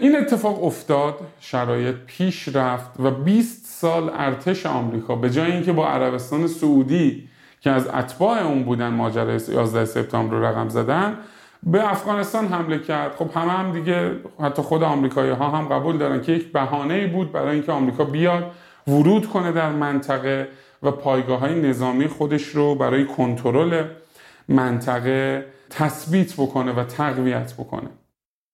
این 0.00 0.16
اتفاق 0.16 0.64
افتاد 0.64 1.14
شرایط 1.40 1.94
پیش 2.06 2.48
رفت 2.48 3.00
و 3.00 3.10
20 3.10 3.64
سال 3.64 4.10
ارتش 4.14 4.66
آمریکا 4.66 5.16
به 5.16 5.30
جای 5.30 5.52
اینکه 5.52 5.72
با 5.72 5.88
عربستان 5.88 6.46
سعودی 6.46 7.28
که 7.60 7.70
از 7.70 7.88
اتباع 7.88 8.42
اون 8.42 8.62
بودن 8.62 8.88
ماجرای 8.88 9.40
11 9.48 9.84
سپتامبر 9.84 10.36
رو 10.36 10.44
رقم 10.44 10.68
زدن 10.68 11.16
به 11.62 11.90
افغانستان 11.90 12.46
حمله 12.46 12.78
کرد. 12.78 13.14
خب 13.14 13.30
همه 13.34 13.52
هم 13.52 13.72
دیگه 13.72 14.10
حتی 14.40 14.62
خود 14.62 14.82
آمریکایی 14.82 15.30
ها 15.30 15.48
هم 15.50 15.68
قبول 15.68 15.98
دارن 15.98 16.22
که 16.22 16.32
یک 16.32 16.52
بهانه 16.52 17.06
بود 17.06 17.32
برای 17.32 17.54
اینکه 17.54 17.72
آمریکا 17.72 18.04
بیاد 18.04 18.52
ورود 18.86 19.26
کنه 19.26 19.52
در 19.52 19.72
منطقه 19.72 20.48
و 20.82 20.90
پایگاه 20.90 21.40
های 21.40 21.60
نظامی 21.60 22.06
خودش 22.06 22.48
رو 22.48 22.74
برای 22.74 23.04
کنترل 23.04 23.84
منطقه 24.48 25.46
تثبیت 25.70 26.34
بکنه 26.34 26.72
و 26.72 26.84
تقویت 26.84 27.54
بکنه. 27.54 27.88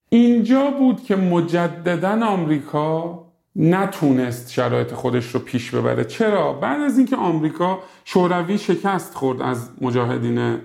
اینجا 0.08 0.70
بود 0.70 1.02
که 1.02 1.16
مجددا 1.16 2.26
آمریکا 2.26 3.18
نتونست 3.56 4.52
شرایط 4.52 4.94
خودش 4.94 5.34
رو 5.34 5.40
پیش 5.40 5.70
ببره. 5.70 6.04
چرا؟ 6.04 6.52
بعد 6.52 6.80
از 6.80 6.98
اینکه 6.98 7.16
آمریکا 7.16 7.78
شوروی 8.04 8.58
شکست 8.58 9.14
خورد 9.14 9.42
از 9.42 9.70
مجاهدین 9.80 10.58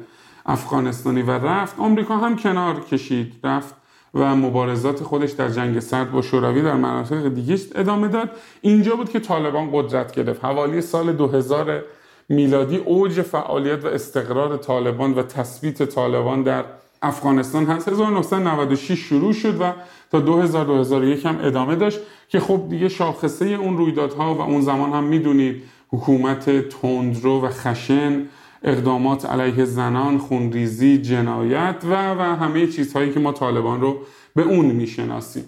افغانستانی 0.46 1.22
و 1.22 1.32
رفت 1.32 1.80
آمریکا 1.80 2.18
هم 2.18 2.36
کنار 2.36 2.80
کشید 2.80 3.34
رفت 3.44 3.76
و 4.14 4.36
مبارزات 4.36 5.04
خودش 5.04 5.32
در 5.32 5.50
جنگ 5.50 5.80
سرد 5.80 6.12
با 6.12 6.22
شوروی 6.22 6.62
در 6.62 6.76
مناطق 6.76 7.28
دیگه 7.28 7.58
ادامه 7.76 8.08
داد 8.08 8.30
اینجا 8.62 8.96
بود 8.96 9.10
که 9.10 9.20
طالبان 9.20 9.70
قدرت 9.74 10.12
گرفت. 10.12 10.46
حوالی 10.46 10.82
سال 10.82 11.14
2000 11.14 11.84
میلادی 12.30 12.78
اوج 12.78 13.22
فعالیت 13.22 13.86
و 13.86 13.88
استقرار 13.88 14.58
طالبان 14.58 15.14
و 15.14 15.24
تثبیت 15.24 15.84
طالبان 15.84 16.44
در 16.44 16.66
افغانستان 17.02 17.66
هست. 17.66 17.88
1996 17.88 19.00
شروع 19.00 19.34
شد 19.34 19.62
و 19.62 19.74
تا 20.12 20.20
2000 20.20 20.66
2001 20.66 21.26
هم 21.26 21.40
ادامه 21.42 21.76
داشت 21.76 22.00
که 22.30 22.40
خب 22.40 22.70
دیگه 22.70 22.90
شاخصه 22.90 23.46
اون 23.46 23.78
رویدادها 23.78 24.36
و 24.36 24.42
اون 24.42 24.62
زمان 24.62 24.92
هم 24.92 25.04
می‌دونید 25.04 25.64
حکومت 25.90 26.70
تندرو 26.70 27.42
و 27.42 27.50
خشن 27.50 28.26
اقدامات 28.64 29.26
علیه 29.26 29.66
زنان، 29.66 30.18
خونریزی، 30.18 30.98
جنایت 30.98 31.76
و 31.84 32.14
و 32.14 32.22
همه 32.22 32.68
چیزهایی 32.68 33.14
که 33.14 33.20
ما 33.20 33.32
طالبان 33.32 33.82
رو 33.82 33.98
به 34.36 34.42
اون 34.42 34.66
می‌شناسیم. 34.66 35.44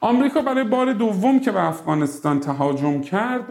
آمریکا 0.00 0.42
برای 0.42 0.64
بار 0.64 0.92
دوم 0.92 1.40
که 1.40 1.52
به 1.52 1.64
افغانستان 1.64 2.40
تهاجم 2.40 3.00
کرد 3.00 3.44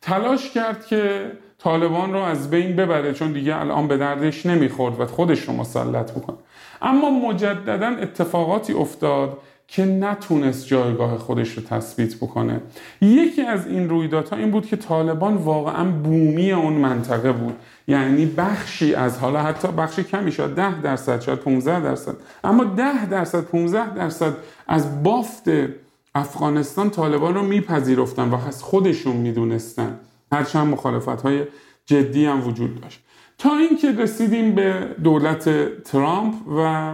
تلاش 0.00 0.50
کرد 0.50 0.86
که 0.86 1.32
طالبان 1.58 2.12
رو 2.12 2.18
از 2.18 2.50
بین 2.50 2.76
ببره 2.76 3.12
چون 3.12 3.32
دیگه 3.32 3.60
الان 3.60 3.88
به 3.88 3.96
دردش 3.96 4.46
نمی‌خورد 4.46 5.00
و 5.00 5.06
خودش 5.06 5.40
رو 5.40 5.54
مسلط 5.54 6.12
بکنه 6.12 6.36
اما 6.82 7.10
مجددا 7.10 7.86
اتفاقاتی 7.86 8.72
افتاد 8.72 9.38
که 9.68 9.84
نتونست 9.84 10.66
جایگاه 10.66 11.18
خودش 11.18 11.58
رو 11.58 11.62
تثبیت 11.62 12.16
بکنه. 12.16 12.60
یکی 13.00 13.42
از 13.42 13.66
این 13.66 13.88
رویدادها 13.88 14.36
این 14.36 14.50
بود 14.50 14.66
که 14.66 14.76
طالبان 14.76 15.34
واقعا 15.36 15.84
بومی 15.84 16.52
اون 16.52 16.72
منطقه 16.72 17.32
بود. 17.32 17.54
یعنی 17.88 18.26
بخشی 18.26 18.94
از 18.94 19.18
حالا 19.18 19.42
حتی 19.42 19.68
بخشی 19.68 20.04
کمی 20.04 20.32
شد 20.32 20.54
10 20.54 20.80
درصد 20.80 21.20
شاید 21.20 21.38
15 21.38 21.80
درصد. 21.80 22.14
اما 22.44 22.64
10 22.64 23.06
درصد 23.06 23.40
15 23.40 23.94
درصد 23.94 24.32
از 24.66 25.02
بافت 25.02 25.50
افغانستان 26.14 26.90
طالبان 26.90 27.34
رو 27.34 27.42
میپذیرفتن 27.42 28.28
و 28.28 28.46
از 28.46 28.62
خودشون 28.62 29.16
می‌دونستن. 29.16 30.00
هرچند 30.32 30.66
مخالفت 30.66 31.22
های 31.22 31.44
جدی 31.86 32.26
هم 32.26 32.46
وجود 32.46 32.80
داشت. 32.80 33.00
تا 33.38 33.56
اینکه 33.56 33.92
رسیدیم 33.92 34.54
به 34.54 34.88
دولت 35.04 35.48
ترامپ 35.82 36.34
و 36.58 36.92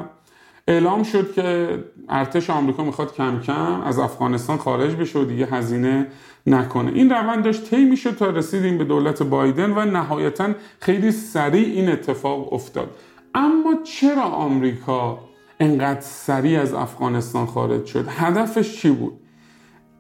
اعلام 0.69 1.03
شد 1.03 1.33
که 1.33 1.79
ارتش 2.09 2.51
آمریکا 2.51 2.85
می‌خواد 2.85 3.15
کم 3.15 3.41
کم 3.41 3.81
از 3.81 3.99
افغانستان 3.99 4.57
خارج 4.57 4.95
بشه 4.95 5.19
و 5.19 5.25
دیگه 5.25 5.47
هزینه 5.47 6.07
نکنه. 6.47 6.93
این 6.95 7.11
روند 7.11 7.45
داشت 7.45 7.71
طی 7.71 7.85
می‌شد 7.85 8.17
تا 8.17 8.31
رسیدیم 8.31 8.79
به 8.79 8.85
دولت 8.85 9.23
بایدن 9.23 9.71
و 9.71 9.85
نهایتا 9.85 10.49
خیلی 10.81 11.13
سریع 11.13 11.75
این 11.75 11.89
اتفاق 11.89 12.53
افتاد. 12.53 12.91
اما 13.35 13.75
چرا 13.85 14.23
آمریکا 14.23 15.19
انقدر 15.61 16.01
سریع 16.01 16.61
از 16.61 16.75
افغانستان 16.75 17.47
خارج 17.47 17.87
شد؟ 17.87 18.09
هدفش 18.09 18.77
چی 18.81 18.91
بود؟ 18.91 19.13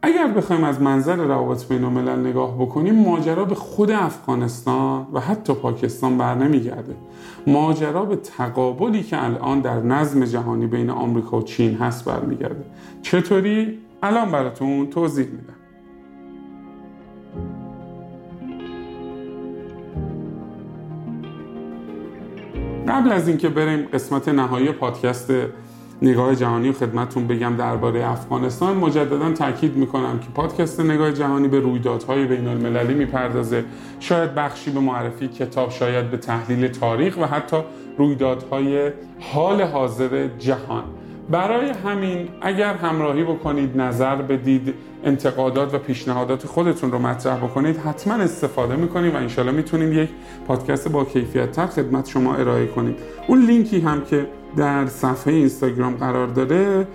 اگر 0.04 0.26
بخوایم 0.26 0.64
از 0.64 0.80
منظر 0.80 1.16
روابط 1.16 1.68
بین 1.68 1.84
الملل 1.84 2.26
نگاه 2.26 2.54
بکنیم 2.58 2.94
ماجرا 2.94 3.44
به 3.44 3.54
خود 3.54 3.90
افغانستان 3.90 5.06
و 5.12 5.20
حتی 5.20 5.54
پاکستان 5.54 6.18
بر 6.18 6.34
نمیگرده. 6.34 6.94
ماجرا 7.46 8.04
به 8.04 8.16
تقابلی 8.16 9.02
که 9.02 9.25
الان 9.25 9.61
در 9.61 9.80
نظم 9.80 10.25
جهانی 10.25 10.66
بین 10.66 10.90
آمریکا 10.90 11.38
و 11.38 11.42
چین 11.42 11.75
هست 11.75 12.04
برمیگرده. 12.04 12.64
چطوری؟ 13.02 13.78
الان 14.02 14.30
براتون 14.30 14.87
توضیح 14.87 15.26
میدم. 15.26 15.54
قبل 22.88 23.12
از 23.12 23.28
اینکه 23.28 23.49
بریم 23.49 23.88
قسمت 23.92 24.28
نهایی 24.28 24.73
پادکست 24.73 25.30
نگاه 26.04 26.34
جهانی 26.34 26.73
خدمتون 26.73 27.26
بگم 27.26 27.56
درباره 27.56 28.11
افغانستان. 28.11 28.76
مجددا 28.76 29.32
تاکید 29.32 29.76
می‌کنم 29.76 30.18
که 30.18 30.26
پادکست 30.34 30.80
نگاه 30.80 31.12
جهانی 31.12 31.49
به 31.49 31.61
رویدادهای 31.61 32.25
بین 32.25 32.49
المللی 32.49 32.94
می‌پردازه. 32.94 33.64
شاید 34.00 34.34
بخشی 34.34 34.70
به 34.70 34.80
معرفی 34.80 35.28
کتاب 35.28 35.70
شاید 35.70 36.11
به 36.11 36.16
تحلیل 36.16 36.68
تاریخ 36.68 37.16
و 37.16 37.26
حتی 37.26 37.56
رویدادهای 37.99 38.92
حال 39.20 39.62
حاضر 39.62 40.28
جهان. 40.38 40.84
برای 41.31 41.71
همین 41.71 42.28
اگر 42.40 42.75
همراهی 42.75 43.25
بکنید 43.25 43.81
نظر 43.81 44.16
بدید 44.16 44.75
انتقادات 45.04 45.75
و 45.75 45.78
پیشنهادات 45.78 46.47
خودتون 46.47 46.93
رو 46.93 46.99
مطرح 46.99 47.37
بکنید 47.37 47.76
حتما 47.76 48.14
استفاده 48.14 48.76
می‌کنید 48.76 49.14
و 49.14 49.16
انشالله 49.16 49.52
می‌تونیم 49.52 49.93
یک 49.93 50.09
پادکست 50.47 50.88
با 50.88 51.04
کیفیت 51.04 51.52
تر 51.52 51.66
خدمت 51.66 52.09
شما 52.09 52.35
ارائه 52.35 52.66
کنیم. 52.66 52.97
اون 53.28 53.47
لینکی 53.47 53.81
هم 53.81 54.04
که 54.04 54.26
در 54.57 54.87
صفحه 54.87 55.33
اینستاگرام 55.33 55.95
قرار 55.95 56.26
داره 56.26 56.87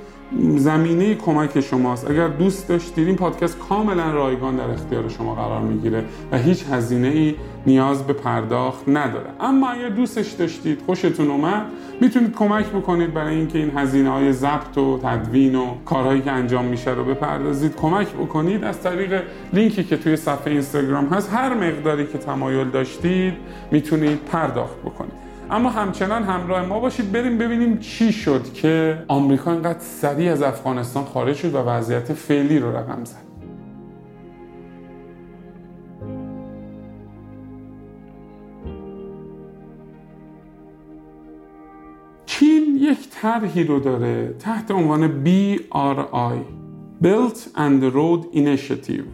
زمینه 0.58 1.16
کمک 1.16 1.60
شماست. 1.60 2.10
اگر 2.10 2.28
دوست 2.28 2.68
داشتید 2.68 3.08
این 3.08 3.16
پادکست 3.16 3.60
کاملا 3.60 4.12
رایگان 4.12 4.56
در 4.56 4.70
اختیار 4.70 5.10
شما 5.10 5.36
قرار 5.36 5.62
می‌گیره 5.62 6.04
و 6.32 6.38
هیچ 6.38 6.66
هزینه 6.72 7.08
ای 7.08 7.36
نیاز 7.66 8.08
به 8.08 8.14
پرداخت 8.14 8.84
نداره. 8.88 9.30
اما 9.40 9.70
اگر 9.70 9.90
دوستش 9.90 10.32
داشتید 10.32 10.82
خوشتون 10.86 11.28
اومد 11.28 11.66
می‌تونید 12.02 12.36
کمک 12.36 12.66
بکنید 12.66 13.14
برای 13.14 13.36
اینکه 13.36 13.58
این 13.58 13.72
هزینه 13.78 14.10
های 14.10 14.34
ضبط 14.34 14.78
و 14.78 15.00
تدوین 15.04 15.56
و 15.56 15.66
کارهایی 15.86 16.22
که 16.22 16.32
انجام 16.32 16.66
میشه 16.66 16.92
رو 16.92 17.04
بپردازید. 17.04 17.76
کمک 17.76 18.08
بکنید 18.08 18.64
از 18.64 18.82
طریق 18.82 19.24
لینکی 19.54 19.84
که 19.84 19.98
توی 19.98 20.16
صفحه 20.16 20.52
اینستاگرام 20.52 21.06
هست. 21.06 21.34
هر 21.34 21.54
مقداری 21.54 22.08
که 22.08 22.18
تمایل 22.18 22.70
داشتید 22.70 23.34
می‌تونید 23.72 24.20
پرداخت 24.32 24.80
بکنید. 24.86 25.29
اما 25.52 25.70
همچنان 25.70 26.24
همراه 26.24 26.66
ما 26.66 26.80
باشید. 26.80 27.12
بریم 27.12 27.38
ببینیم 27.38 27.78
چی 27.78 28.12
شد 28.12 28.54
که 28.54 29.04
آمریکا 29.08 29.52
انقدر 29.52 29.80
سریع 29.80 30.32
از 30.32 30.42
افغانستان 30.42 31.04
خارج 31.04 31.36
شد 31.36 31.56
و 31.56 31.58
وضعیت 31.58 32.14
فعلی 32.14 32.60
رو 32.60 32.78
رقم 32.78 33.04
زد. 33.04 33.30
چین 42.26 42.78
یک 42.82 43.10
طرحی 43.10 43.64
رو 43.64 43.80
داره 43.80 44.36
تحت 44.40 44.72
عنوان 44.72 45.24
BRI 45.24 46.40
Built 47.04 47.38
and 47.56 47.94
Road 47.94 48.36
Initiative. 48.36 49.06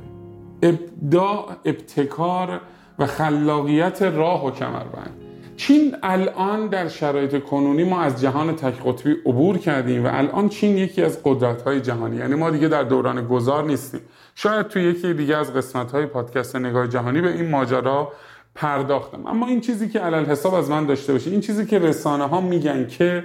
ابداع 0.62 1.56
ابتکار 1.66 2.62
و 3.00 3.06
خلاقیت 3.06 4.02
راه 4.02 4.46
و 4.46 4.52
کمربند. 4.52 5.25
چین 5.58 5.96
الان 6.04 6.68
در 6.68 6.88
شرایط 6.88 7.44
کنونی 7.44 7.84
ما 7.84 8.02
از 8.02 8.22
جهان 8.22 8.56
تک 8.56 8.74
قطبی 8.86 9.12
عبور 9.12 9.58
کردیم 9.58 10.06
و 10.06 10.10
الان 10.14 10.50
چین 10.50 10.78
یکی 10.78 11.02
از 11.02 11.20
قدرت 11.24 11.62
های 11.62 11.82
جهانی 11.82 12.18
یعنی 12.18 12.36
ما 12.36 12.50
دیگه 12.50 12.68
در 12.68 12.84
دوران 12.84 13.28
گذار 13.28 13.64
نیستیم. 13.64 14.02
شاید 14.36 14.68
توی 14.68 14.84
یکی 14.84 15.14
دیگه 15.14 15.38
از 15.38 15.54
قسمت 15.54 15.92
های 15.92 16.06
پادکست 16.06 16.56
نگاه 16.56 16.88
جهانی 16.88 17.22
به 17.22 17.34
این 17.34 17.50
ماجرا 17.50 18.12
پرداختم. 18.56 19.28
اما 19.28 19.48
این 19.48 19.62
چیزی 19.62 19.90
که 19.90 20.00
علل 20.00 20.26
حساب 20.26 20.54
از 20.54 20.70
من 20.70 20.86
داشته 20.86 21.14
باشه 21.14 21.32
این 21.32 21.42
چیزی 21.42 21.66
که 21.66 21.80
رسانه 21.80 22.28
ها 22.28 22.42
میگن 22.42 22.88
که 22.88 23.24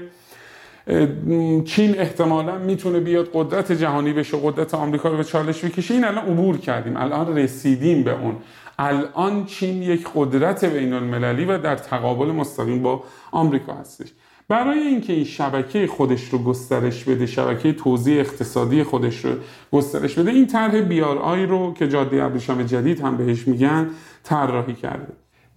چین 1.65 1.99
احتمالا 1.99 2.59
می‌تونه 2.59 3.01
بیاد 3.01 3.29
قدرت 3.33 3.73
جهانی 3.73 4.13
بشه 4.13 4.39
قدرت 4.43 4.75
آمریکا 4.75 5.09
رو 5.09 5.17
به 5.17 5.25
چالش 5.25 5.65
بکشه 5.65 5.95
این 5.95 6.05
الان 6.05 6.25
عبور 6.25 6.59
کردیم. 6.59 6.97
الان 6.97 7.39
رسیدیم 7.39 8.05
به 8.05 8.11
اون. 8.11 8.37
الان 8.81 9.45
چین 9.45 9.83
یک 9.83 10.09
قدرت 10.15 10.65
بین 10.65 10.93
المللی 10.93 11.45
و 11.45 11.59
در 11.59 11.77
تقابل 11.77 12.27
مستقیم 12.27 12.83
با 12.83 13.05
آمریکا 13.33 13.73
هستش. 13.73 14.09
برای 14.49 14.79
اینکه 14.79 15.13
این 15.13 15.25
شبکه 15.25 15.87
خودش 15.87 16.29
رو 16.29 16.39
گسترش 16.39 17.05
بده 17.05 17.27
شبکه 17.27 17.73
توزیع 17.73 18.21
اقتصادی 18.21 18.83
خودش 18.83 19.25
رو 19.25 19.35
گسترش 19.73 20.15
بده 20.15 20.31
این 20.31 20.47
طرح 20.47 20.81
بیار 20.81 21.19
آی 21.19 21.47
رو 21.47 21.75
که 21.75 21.89
جاده 21.89 22.25
ابریشم 22.25 22.63
جدید 22.63 23.01
هم 23.01 23.17
بهش 23.17 23.49
میگن 23.49 23.91
طراحی 24.23 24.75
کرده. 24.75 25.13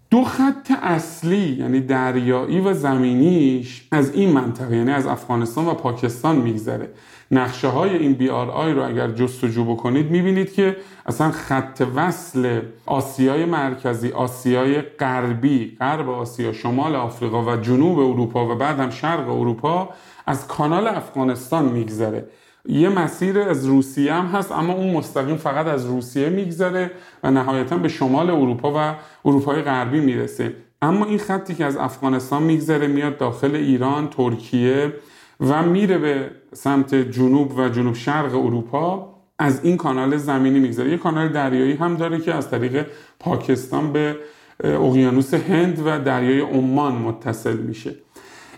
دو 0.09 0.23
خط 0.23 0.71
اصلی 0.81 1.57
یعنی 1.59 1.79
دریایی 1.79 2.59
و 2.59 2.73
زمینیش 2.73 3.87
از 3.91 4.13
این 4.13 4.31
منطقه 4.31 4.77
یعنی 4.77 4.91
از 4.91 5.07
افغانستان 5.07 5.65
و 5.65 5.73
پاکستان 5.73 6.35
میگذره. 6.35 6.89
نقشه 7.31 7.67
های 7.67 7.97
این 7.97 8.13
بی 8.13 8.29
آر 8.29 8.49
آی 8.49 8.73
رو 8.73 8.87
اگر 8.87 9.07
جستجو 9.07 9.63
بکنید 9.63 10.11
می‌بینید 10.11 10.53
که 10.53 10.77
اصلا 11.05 11.31
خط 11.31 11.83
وصل 11.95 12.61
آسیای 12.85 13.45
مرکزی 13.45 14.11
آسیای 14.11 14.81
غربی 14.81 15.77
غرب 15.79 16.09
آسیا 16.09 16.53
شمال 16.53 16.95
آفریقا 16.95 17.43
و 17.43 17.55
جنوب 17.55 17.99
اروپا 17.99 18.49
و 18.49 18.55
بعد 18.55 18.79
هم 18.79 18.89
شرق 18.89 19.29
اروپا 19.29 19.89
از 20.25 20.47
کانال 20.47 20.87
افغانستان 20.87 21.65
میگذره. 21.65 22.25
یه 22.65 22.89
مسیر 22.89 23.39
از 23.39 23.65
روسیه 23.65 24.13
هم 24.13 24.25
هست 24.25 24.51
اما 24.51 24.73
اون 24.73 24.93
مستقیم 24.93 25.35
فقط 25.35 25.65
از 25.65 25.85
روسیه 25.85 26.29
میگذره 26.29 26.91
و 27.23 27.31
نهایتا 27.31 27.77
به 27.77 27.87
شمال 27.87 28.29
اروپا 28.29 28.73
و 28.75 28.95
اروپای 29.25 29.61
غربی 29.61 29.99
می‌رسه. 29.99 30.53
اما 30.81 31.05
این 31.05 31.19
خطی 31.19 31.55
که 31.55 31.65
از 31.65 31.77
افغانستان 31.77 32.43
میگذره 32.43 32.87
میاد 32.87 33.17
داخل 33.17 33.55
ایران 33.55 34.07
ترکیه 34.07 34.93
و 35.39 35.63
میره 35.63 35.97
به 35.97 36.31
سمت 36.53 36.95
جنوب 36.95 37.57
و 37.57 37.69
جنوب 37.69 37.95
شرق 37.95 38.35
اروپا 38.35 39.13
از 39.39 39.65
این 39.65 39.77
کانال 39.77 40.17
زمینی 40.17 40.59
میگذره. 40.59 40.91
یه 40.91 40.97
کانال 40.97 41.29
دریایی 41.29 41.73
هم 41.73 41.95
داره 41.95 42.19
که 42.19 42.33
از 42.33 42.49
طریق 42.49 42.85
پاکستان 43.19 43.93
به 43.93 44.15
اقیانوس 44.63 45.33
هند 45.33 45.81
و 45.85 45.99
دریای 45.99 46.39
عمان 46.39 46.95
متصل 46.95 47.57
میشه. 47.57 47.95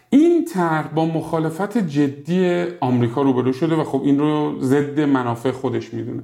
این 0.10 0.46
طرح 0.46 0.88
با 0.88 1.06
مخالفت 1.06 1.78
جدی 1.78 2.66
آمریکا 2.80 3.22
روبرو 3.22 3.54
شده 3.54 3.76
و 3.76 3.84
خب 3.84 4.02
این 4.04 4.20
رو 4.20 4.56
ضد 4.62 5.00
منافع 5.00 5.52
خودش 5.52 5.94
می‌دونه. 5.94 6.24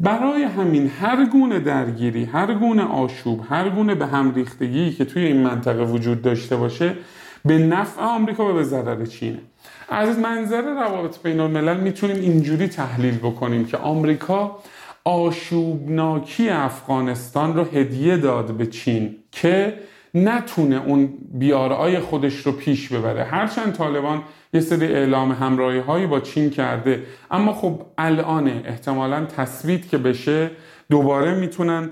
برای 0.00 0.42
همین 0.42 0.90
هر 1.00 1.26
گونه 1.26 1.58
درگیری 1.58 2.24
هر 2.24 2.54
گونه 2.54 2.82
آشوب 2.82 3.40
هر 3.48 3.70
گونه 3.70 3.94
به 3.94 4.06
هم 4.06 4.34
ریختگی 4.34 4.92
که 4.92 5.04
توی 5.04 5.24
این 5.24 5.42
منطقه 5.42 5.84
وجود 5.84 6.22
داشته 6.22 6.56
باشه 6.56 6.94
به 7.44 7.58
نفع 7.58 8.02
آمریکا 8.02 8.50
و 8.50 8.54
به 8.54 8.62
ضرر 8.62 9.06
چینه. 9.06 9.38
از 9.88 10.18
منظر 10.18 10.62
روابط 10.62 11.22
بین 11.22 11.40
الملل 11.40 11.80
می‌تونیم 11.80 12.16
اینجوری 12.16 12.68
تحلیل 12.68 13.18
بکنیم 13.18 13.64
که 13.64 13.76
آمریکا 13.76 14.58
آشوبناکی 15.04 16.48
افغانستان 16.48 17.54
رو 17.56 17.64
هدیه 17.64 18.16
داد 18.16 18.52
به 18.52 18.66
چین 18.66 19.16
که 19.32 19.74
نتونه 20.14 20.82
اون 20.86 21.12
بیارای 21.32 21.98
خودش 22.00 22.46
رو 22.46 22.52
پیش 22.52 22.88
ببره. 22.88 23.24
هرچند 23.24 23.72
طالبان 23.72 24.22
یه 24.52 24.60
سری 24.60 24.86
اعلام 24.86 25.32
همراهی 25.32 25.78
هایی 25.78 26.06
با 26.06 26.20
چین 26.20 26.50
کرده 26.50 27.02
اما 27.30 27.52
خب 27.52 27.82
الان 27.98 28.48
احتمالا 28.48 29.24
تصویت 29.24 29.88
که 29.88 29.98
بشه 29.98 30.50
دوباره 30.90 31.34
می‌تونن 31.34 31.90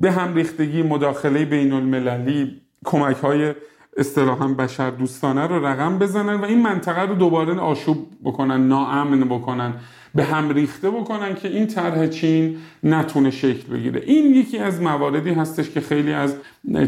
به 0.00 0.12
هم 0.12 0.34
ریختگی 0.34 0.82
مداخله 0.82 1.44
بین 1.44 1.72
المللی 1.72 2.60
کمک 2.84 3.16
های 3.16 3.54
اصطلاحا 3.96 4.48
بشر 4.48 4.90
دوستانه 4.90 5.46
رو 5.46 5.66
رقم 5.66 5.98
بزنن 5.98 6.34
و 6.34 6.44
این 6.44 6.62
منطقه 6.62 7.02
رو 7.02 7.14
دوباره 7.14 7.58
آشوب 7.58 8.06
بکنن 8.24 8.68
ناامن 8.68 9.20
بکنن 9.20 9.74
به 10.14 10.24
هم 10.24 10.50
ریخته 10.50 10.90
بکنن 10.90 11.34
که 11.34 11.48
این 11.48 11.66
طرح 11.66 12.06
چین 12.06 12.56
نتونه 12.82 13.30
شکل 13.30 13.72
بگیره. 13.72 14.02
این 14.06 14.34
یکی 14.34 14.58
از 14.58 14.80
مواردی 14.80 15.30
هستش 15.30 15.70
که 15.70 15.80
خیلی 15.80 16.12
از 16.12 16.34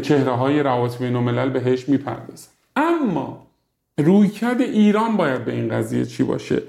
چهره 0.01 0.31
های 0.31 0.63
روابط 0.63 0.97
بین 0.97 1.15
الملل 1.15 1.49
بهش 1.49 1.89
می‌پردازن. 1.89 2.47
اما 2.75 3.47
رویکرد 3.97 4.61
ایران 4.61 5.17
باید 5.17 5.45
به 5.45 5.53
این 5.53 5.69
قضیه 5.69 6.05
چی 6.05 6.23
باشه؟ 6.23 6.61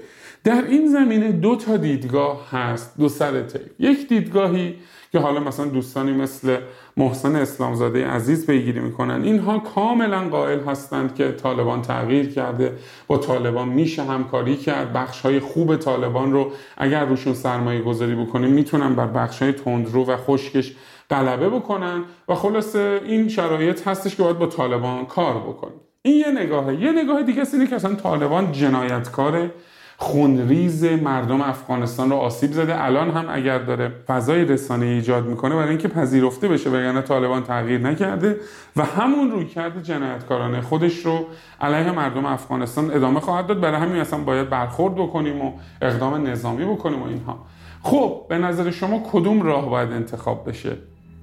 در 0.43 0.63
این 0.67 0.87
زمینه 0.87 1.31
دو 1.31 1.55
تا 1.55 1.77
دیدگاه 1.77 2.49
هست 2.51 2.97
دو 2.97 3.09
سر 3.09 3.43
یک 3.79 4.07
دیدگاهی 4.07 4.75
که 5.11 5.19
حالا 5.19 5.39
مثلا 5.39 5.65
دوستانی 5.65 6.11
مثل 6.11 6.57
محسن 6.97 7.35
اسلامزاده 7.35 8.07
عزیز 8.07 8.45
پیگیری 8.45 8.79
می‌کنن. 8.79 9.23
اینها 9.23 9.59
کاملا 9.59 10.29
قائل 10.29 10.59
هستند 10.59 11.15
که 11.15 11.31
طالبان 11.31 11.81
تغییر 11.81 12.33
کرده 12.33 12.73
با 13.07 13.17
طالبان 13.17 13.67
میشه 13.67 14.03
همکاری 14.03 14.55
کرد. 14.55 14.93
بخش 14.93 15.21
های 15.21 15.39
خوب 15.39 15.75
طالبان 15.75 16.31
رو 16.31 16.51
اگر 16.77 17.05
روشون 17.05 17.33
سرمایه 17.33 17.81
گذاری 17.81 18.15
بکنیم 18.15 18.49
می‌تونن 18.49 18.95
بر 18.95 19.07
بخش 19.07 19.41
های 19.41 19.51
تندرو 19.51 20.05
و 20.05 20.17
خشکش 20.17 20.75
غلبه 21.09 21.49
بکنن 21.49 22.03
و 22.27 22.35
خلاصه 22.35 23.01
این 23.05 23.29
شرایط 23.29 23.87
هستش 23.87 24.15
که 24.15 24.23
باید 24.23 24.39
با 24.39 24.45
طالبان 24.45 25.05
کار 25.05 25.37
بکنیم. 25.37 25.79
این 26.01 26.15
یه 26.15 26.31
نگاهه. 26.31 26.75
یه 26.75 26.91
نگاه 26.91 27.23
دیگه 27.23 27.43
اینه 27.53 27.67
که 27.67 27.75
اصلا 27.75 27.95
طالبان 27.95 28.51
جنایتکاره. 28.51 29.51
خونریز 29.99 30.83
مردم 30.83 31.41
افغانستان 31.41 32.09
رو 32.09 32.15
آسیب 32.15 32.51
زده. 32.51 32.83
الان 32.83 33.09
هم 33.09 33.25
اگر 33.29 33.57
داره 33.57 33.91
فضای 34.07 34.45
رسانه 34.45 34.85
ایجاد 34.85 35.25
می‌کنه 35.25 35.55
برای 35.55 35.69
اینکه 35.69 35.87
پذیرفته 35.87 36.47
بشه 36.47 36.69
وگرنه 36.69 37.01
طالبان 37.01 37.43
تغییر 37.43 37.81
نکرده 37.81 38.37
و 38.75 38.83
همون 38.83 39.31
روی 39.31 39.45
کرده 39.45 39.81
جنایتکارانه 39.81 40.61
خودش 40.61 41.05
رو 41.05 41.25
علیه 41.61 41.91
مردم 41.91 42.25
افغانستان 42.25 42.91
ادامه 42.91 43.19
خواهد 43.19 43.47
داد. 43.47 43.59
برای 43.59 43.81
همین 43.81 44.01
اصلا 44.01 44.19
باید 44.19 44.49
برخورد 44.49 44.95
بکنیم 44.95 45.41
و 45.41 45.51
اقدام 45.81 46.27
نظامی 46.27 46.65
بکنیم 46.65 47.01
و 47.01 47.05
اینها. 47.07 47.45
خب 47.83 48.21
به 48.29 48.37
نظر 48.37 48.71
شما 48.71 49.03
کدوم 49.11 49.41
راه 49.41 49.69
باید 49.69 49.91
انتخاب 49.91 50.49
بشه؟ 50.49 50.77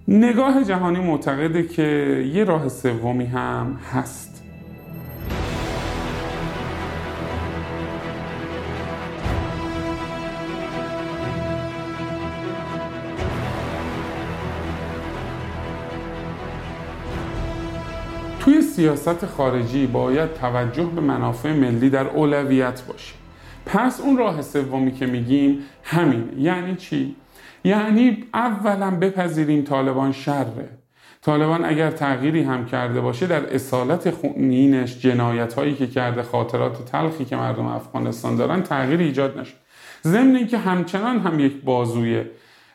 نگاه 0.09 0.65
جهانی 0.65 1.01
معتقده 1.01 1.63
که 1.63 1.83
یه 2.35 2.45
راه 2.45 2.69
سومی 2.69 3.25
هم 3.25 3.79
هست. 3.93 4.34
سیاست 18.77 19.27
خارجی 19.27 19.87
باید 19.87 20.35
توجه 20.35 20.85
به 20.85 21.01
منافع 21.01 21.53
ملی 21.53 21.91
در 21.91 22.07
اولویت 22.07 22.83
باشه. 22.83 23.15
پس 23.67 24.01
اون 24.01 24.17
راه 24.17 24.43
سومی 24.43 24.93
که 24.93 25.07
میگیم 25.07 25.59
همین 25.85 26.29
یعنی 26.39 26.77
چی؟ 26.77 27.17
یعنی 27.65 28.25
اولا 28.35 28.91
بپذیریم 28.91 29.63
طالبان 29.63 30.13
شره. 30.13 30.69
طالبان 31.23 31.65
اگر 31.65 31.91
تغییری 31.91 32.43
هم 32.43 32.67
کرده 32.67 33.01
باشه 33.01 33.27
در 33.27 33.55
اصالت 33.55 34.11
خونینش 34.11 34.99
جنایت 34.99 35.55
هایی 35.55 35.75
که 35.75 35.87
کرده 35.87 36.23
خاطرات 36.23 36.85
تلخی 36.85 37.25
که 37.25 37.37
مردم 37.37 37.67
افغانستان 37.67 38.37
دارن 38.37 38.63
تغییر 38.63 39.01
ایجاد 39.01 39.39
نشد 39.39 39.55
ضمن 40.05 40.37
اینکه 40.37 40.59
همچنان 40.59 41.19
هم 41.19 41.41
یک 41.41 41.63
بازوی 41.63 42.25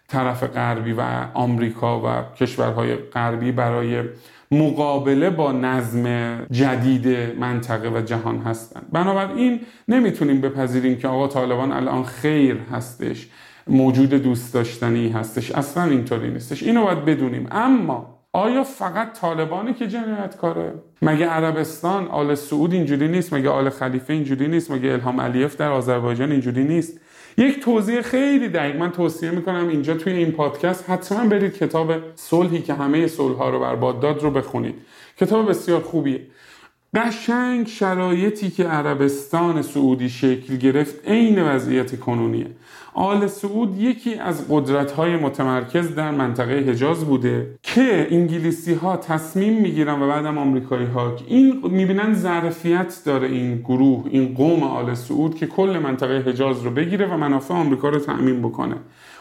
طرف 0.10 0.44
غربی 0.44 0.92
و 0.92 1.02
آمریکا 1.34 2.00
و 2.00 2.36
کشورهای 2.36 2.96
غربی 2.96 3.52
برای 3.52 4.04
مقابله 4.52 5.30
با 5.30 5.52
نظم 5.52 6.36
جدید 6.52 7.08
منطقه 7.40 7.90
و 7.90 8.02
جهان 8.02 8.38
هستند. 8.38 8.86
بنابراین 8.92 9.60
نمی‌تونیم 9.88 10.42
بپذیریم 10.42 10.98
که 10.98 11.08
آقا 11.08 11.28
طالبان 11.28 11.72
الان 11.72 12.04
خیر 12.04 12.58
هستش 12.72 13.28
موجود 13.68 14.10
دوست 14.10 14.54
داشتنی 14.54 15.10
هستش 15.10 15.52
اصلا 15.52 15.84
اینطوری 15.84 16.32
نیستش. 16.32 16.64
اینو 16.64 16.84
باید 16.84 17.06
بدونیم. 17.06 17.48
اما 17.52 18.20
آیا 18.34 18.64
فقط 18.64 19.20
طالبانی 19.20 19.74
که 19.74 19.88
جنایتکاره 19.88 20.74
مگه 21.02 21.26
عربستان 21.26 22.08
آل 22.08 22.36
سعود 22.36 22.74
اینجوری 22.74 23.08
نیست؟ 23.08 23.34
مگه 23.34 23.50
آل 23.50 23.70
خلیفه 23.70 24.14
اینجوری 24.14 24.48
نیست؟ 24.48 24.72
مگه 24.72 24.92
الهام 24.92 25.22
علیف 25.22 25.58
در 25.58 25.70
آذربایجان 25.72 26.32
اینجوری 26.32 26.64
نیست؟ 26.64 27.00
یک 27.40 27.60
توضیح 27.60 28.02
خیلی 28.02 28.48
دقیق. 28.50 28.76
من 28.76 28.92
توصیه 28.92 29.32
می‌کنم 29.32 29.68
اینجا 29.68 29.94
توی 29.94 30.14
این 30.14 30.32
پادکست 30.32 30.90
حتما 30.90 31.30
برید 31.30 31.58
کتاب 31.58 31.94
صلحی 32.16 32.62
که 32.62 32.74
همه 32.74 33.08
صلح 33.08 33.36
ها 33.36 33.50
رو 33.50 33.60
برباد 33.60 34.00
داد 34.00 34.24
رو 34.24 34.32
بخونید. 34.32 34.76
کتاب 35.20 35.50
بسیار 35.50 35.82
خوبیه. 35.82 36.22
قشنگ 36.96 37.68
شرایطی 37.68 38.50
که 38.50 38.64
عربستان 38.64 39.62
سعودی 39.62 40.10
شکل 40.10 40.58
گرفت 40.58 41.08
عین 41.08 41.44
وضعیت 41.44 42.00
کنونیه. 42.00 42.48
آل 42.94 43.28
سعود 43.28 43.82
یکی 43.82 44.16
از 44.16 44.46
قدرت 44.50 44.92
های 44.92 45.16
متمرکز 45.16 45.96
در 45.96 46.12
منطقه 46.12 46.54
حجاز 46.54 47.06
بوده 47.06 47.56
که 47.64 48.08
انگلیسی 48.12 48.74
ها 48.74 48.98
تصمیم 48.98 49.62
می‌گیرن 49.62 50.02
و 50.02 50.08
بعدم 50.08 50.38
آمریکایی 50.38 50.86
ها 50.86 51.16
این 51.28 51.62
می‌بینن 51.64 52.14
ظرفیت 52.14 53.02
داره 53.06 53.28
این 53.28 53.58
گروه 53.58 54.06
این 54.10 54.34
قوم 54.34 54.64
آل 54.64 54.94
سعود 54.94 55.36
که 55.36 55.48
کل 55.48 55.80
منطقه 55.84 56.24
حجاز 56.30 56.62
رو 56.62 56.72
بگیره 56.72 57.14
و 57.14 57.18
منافع 57.18 57.54
آمریکا 57.54 57.90
رو 57.90 58.00
تأمین 58.00 58.42
بکنه. 58.42 58.76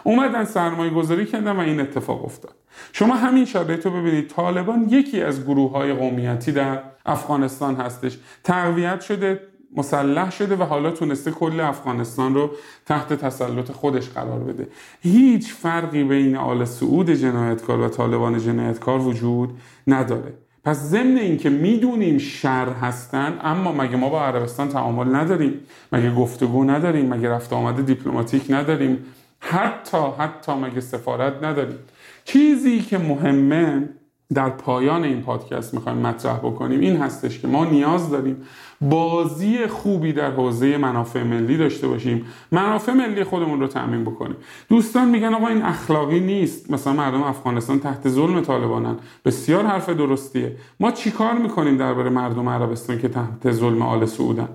اومدن 0.04 0.44
سرمایه 0.44 0.90
گذاری 0.90 1.26
کردن 1.26 1.56
و 1.56 1.60
این 1.60 1.80
اتفاق 1.80 2.24
افتاد. 2.24 2.54
شما 2.92 3.14
همین 3.16 3.44
شرایط 3.44 3.86
رو 3.86 3.92
ببینید. 3.92 4.28
طالبان 4.28 4.86
یکی 4.90 5.22
از 5.22 5.44
گروه 5.44 5.72
های 5.72 5.92
قومیتی 5.92 6.52
در 6.52 6.78
افغانستان 7.08 7.74
هستش. 7.76 8.18
تقویت 8.44 9.00
شده 9.00 9.40
مسلح 9.76 10.30
شده 10.30 10.56
و 10.56 10.62
حالا 10.62 10.90
تونسته 10.90 11.30
کل 11.30 11.60
افغانستان 11.60 12.34
رو 12.34 12.50
تحت 12.86 13.12
تسلط 13.12 13.72
خودش 13.72 14.08
قرار 14.08 14.38
بده. 14.38 14.68
هیچ 15.00 15.52
فرقی 15.52 16.04
بین 16.04 16.36
آل 16.36 16.64
سعود 16.64 17.10
جنایتکار 17.10 17.80
و 17.80 17.88
طالبان 17.88 18.38
جنایتکار 18.38 19.00
وجود 19.00 19.50
نداره. 19.86 20.32
پس 20.64 20.76
ضمن 20.76 21.16
اینکه 21.16 21.50
می‌دونیم 21.50 22.18
شر 22.18 22.68
هستن 22.68 23.38
اما 23.42 23.72
مگه 23.72 23.96
ما 23.96 24.08
با 24.08 24.24
عربستان 24.24 24.68
تعامل 24.68 25.14
نداریم؟ 25.14 25.60
مگه 25.92 26.14
گفتگو 26.14 26.64
نداریم؟ 26.64 27.14
مگه 27.14 27.28
رفت 27.28 27.52
آمده 27.52 27.82
دیپلماتیک 27.82 28.50
نداریم؟ 28.50 29.04
حتی 29.40 29.98
حتی 30.18 30.52
مگه 30.52 30.80
سفارت 30.80 31.42
نداریم؟ 31.42 31.78
چیزی 32.24 32.80
که 32.80 32.98
مهمه 32.98 33.88
در 34.34 34.48
پایان 34.48 35.04
این 35.04 35.22
پادکست 35.22 35.74
می‌خوایم 35.74 35.98
مطرح 35.98 36.36
بکنیم. 36.36 36.80
این 36.80 36.96
هستش 36.96 37.38
که 37.38 37.48
ما 37.48 37.64
نیاز 37.64 38.10
داریم 38.10 38.36
بازی 38.80 39.66
خوبی 39.66 40.12
در 40.12 40.30
حوزه 40.30 40.76
منافع 40.76 41.22
ملی 41.22 41.56
داشته 41.56 41.88
باشیم. 41.88 42.24
منافع 42.52 42.92
ملی 42.92 43.24
خودمون 43.24 43.60
رو 43.60 43.66
تأمین 43.66 44.04
بکنیم. 44.04 44.36
دوستان 44.68 45.08
میگن 45.08 45.34
آقا 45.34 45.48
این 45.48 45.62
اخلاقی 45.62 46.20
نیست. 46.20 46.70
مثلا 46.70 46.92
مردم 46.92 47.22
افغانستان 47.22 47.80
تحت 47.80 48.08
ظلم 48.08 48.40
طالبانن. 48.40 48.96
بسیار 49.24 49.66
حرف 49.66 49.88
درستیه. 49.88 50.56
ما 50.80 50.90
چیکار 50.90 51.32
می‌کنیم 51.32 51.76
درباره 51.76 52.10
مردم 52.10 52.48
عربستان 52.48 52.98
که 52.98 53.08
تحت 53.08 53.50
ظلم 53.50 53.82
آل 53.82 54.06
سعودن؟ 54.06 54.48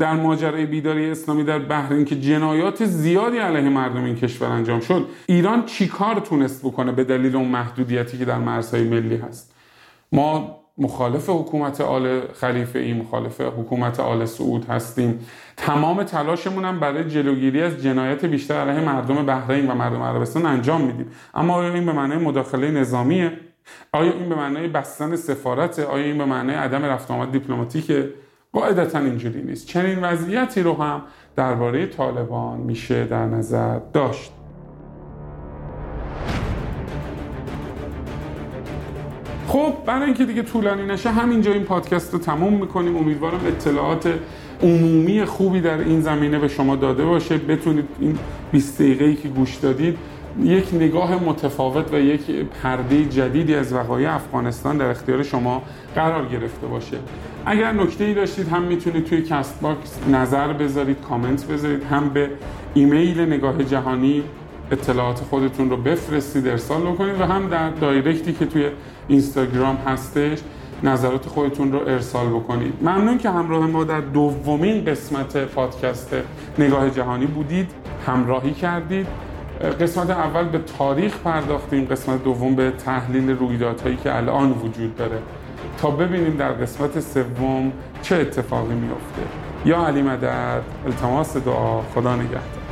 در 0.00 0.16
ماجرای 0.16 0.66
بیداری 0.66 1.10
اسلامی 1.10 1.44
در 1.44 1.58
بحرین 1.58 2.04
که 2.04 2.20
جنایات 2.20 2.84
زیادی 2.84 3.38
علیه 3.38 3.68
مردم 3.68 4.04
این 4.04 4.14
کشور 4.14 4.48
انجام 4.48 4.80
شد. 4.80 5.06
ایران 5.26 5.64
چیکار 5.64 6.20
تونست 6.20 6.62
بکنه 6.62 6.92
به 6.92 7.04
دلیل 7.04 7.36
اون 7.36 7.48
محدودیتی 7.48 8.18
که 8.18 8.24
در 8.24 8.38
مرزهای 8.38 8.84
ملی 9.00 9.16
هست. 9.16 9.54
ما 10.12 10.56
مخالف 10.78 11.30
حکومت 11.30 11.80
آل 11.80 12.20
خلیفه 12.32 12.78
ای 12.78 12.92
مخالف 12.92 13.40
حکومت 13.40 14.00
آل 14.00 14.24
سعود 14.24 14.64
هستیم. 14.64 15.26
تمام 15.56 16.02
تلاشمون 16.02 16.64
هم 16.64 16.80
برای 16.80 17.04
جلوگیری 17.04 17.62
از 17.62 17.82
جنایت 17.82 18.24
بیشتر 18.24 18.54
علیه 18.54 18.84
مردم 18.84 19.26
بحرین 19.26 19.70
و 19.70 19.74
مردم 19.74 20.02
عربستان 20.02 20.46
انجام 20.46 20.80
میدیم. 20.80 21.06
اما 21.34 21.54
آیا 21.54 21.74
این 21.74 21.86
به 21.86 21.92
معنای 21.92 22.18
مداخله 22.18 22.70
نظامیه؟ 22.70 23.32
آیا 23.92 24.12
این 24.12 24.28
به 24.28 24.34
معنای 24.34 24.68
بستن 24.68 25.16
سفارت؟ 25.16 25.78
آیا 25.78 26.04
این 26.04 26.18
به 26.18 26.24
معنای 26.24 26.56
عدم 26.56 26.84
رفت 26.84 27.10
آمد 27.10 27.32
دیپلماتیکه؟ 27.32 28.10
قاعدتا 28.52 28.98
اینجوری 28.98 29.42
نیست. 29.42 29.66
چنین 29.66 30.04
وضعیتی 30.04 30.62
رو 30.62 30.82
هم 30.82 31.02
درباره 31.36 31.86
طالبان 31.86 32.58
میشه 32.58 33.04
در 33.04 33.26
نظر 33.26 33.78
داشت. 33.92 34.32
خب 39.46 39.72
برای 39.86 40.04
اینکه 40.04 40.24
دیگه 40.24 40.42
طولانی 40.42 40.86
نشه 40.86 41.10
همینجا 41.10 41.52
این 41.52 41.62
پادکست 41.62 42.12
رو 42.12 42.18
تموم 42.18 42.52
می‌کنیم. 42.52 42.96
امیدوارم 42.96 43.40
اطلاعات 43.46 44.08
عمومی 44.62 45.24
خوبی 45.24 45.60
در 45.60 45.78
این 45.78 46.00
زمینه 46.00 46.38
به 46.38 46.48
شما 46.48 46.76
داده 46.76 47.04
باشه. 47.04 47.36
بتونید 47.38 47.88
این 48.00 48.18
20 48.52 48.82
دقیقه‌ای 48.82 49.16
که 49.16 49.28
گوش 49.28 49.54
دادید 49.54 49.98
یک 50.42 50.74
نگاه 50.74 51.24
متفاوت 51.24 51.94
و 51.94 52.00
یک 52.00 52.20
پرده 52.62 53.04
جدیدی 53.04 53.54
از 53.54 53.72
وقایع 53.72 54.14
افغانستان 54.14 54.76
در 54.76 54.90
اختیار 54.90 55.22
شما 55.22 55.62
قرار 55.94 56.26
گرفته 56.26 56.66
باشه. 56.66 56.96
اگر 57.46 57.72
نکته 57.72 58.04
ای 58.04 58.14
داشتید 58.14 58.48
هم 58.48 58.62
می‌تونید 58.62 59.04
توی 59.04 59.22
Castbox 59.22 59.98
نظر 60.12 60.52
بذارید 60.52 60.96
کامنت 61.08 61.46
بذارید 61.46 61.82
هم 61.84 62.08
به 62.08 62.30
ایمیل 62.74 63.20
نگاه 63.20 63.64
جهانی 63.64 64.22
اطلاعات 64.70 65.18
خودتون 65.20 65.70
رو 65.70 65.76
بفرستید 65.76 66.48
ارسال 66.48 66.80
بکنید 66.80 67.20
و 67.20 67.24
هم 67.24 67.48
در 67.48 67.70
direct 67.70 68.23
ی 68.23 68.32
که 68.32 68.46
توی 68.46 68.68
اینستاگرام 69.08 69.76
هستش 69.76 70.38
نظرات 70.82 71.26
خودتون 71.26 71.72
رو 71.72 71.78
ارسال 71.78 72.28
بکنید. 72.28 72.74
ممنون 72.82 73.18
که 73.18 73.30
همراه 73.30 73.66
ما 73.66 73.84
در 73.84 74.00
دومین 74.00 74.84
قسمت 74.84 75.36
پادکست 75.36 76.16
نگاه 76.58 76.90
جهانی 76.90 77.26
بودید. 77.26 77.70
همراهی 78.06 78.52
کردید. 78.52 79.06
قسمت 79.80 80.10
اول 80.10 80.44
به 80.44 80.58
تاریخ 80.58 81.18
پرداختیم 81.18 81.84
قسمت 81.84 82.24
دوم 82.24 82.54
به 82.54 82.70
تحلیل 82.70 83.30
رویدادهایی 83.30 83.96
که 83.96 84.16
الان 84.16 84.52
وجود 84.52 84.96
داره. 84.96 85.18
تا 85.78 85.90
ببینیم 85.90 86.36
در 86.36 86.52
قسمت 86.52 87.00
سوم 87.00 87.72
چه 88.02 88.16
اتفاقی 88.16 88.74
میفته 88.74 89.22
یا 89.64 89.86
علی 89.86 90.02
مدد 90.02 90.62
التماس 90.86 91.36
دعا 91.36 91.82
خدا 91.82 92.16
نگهدار. 92.16 92.65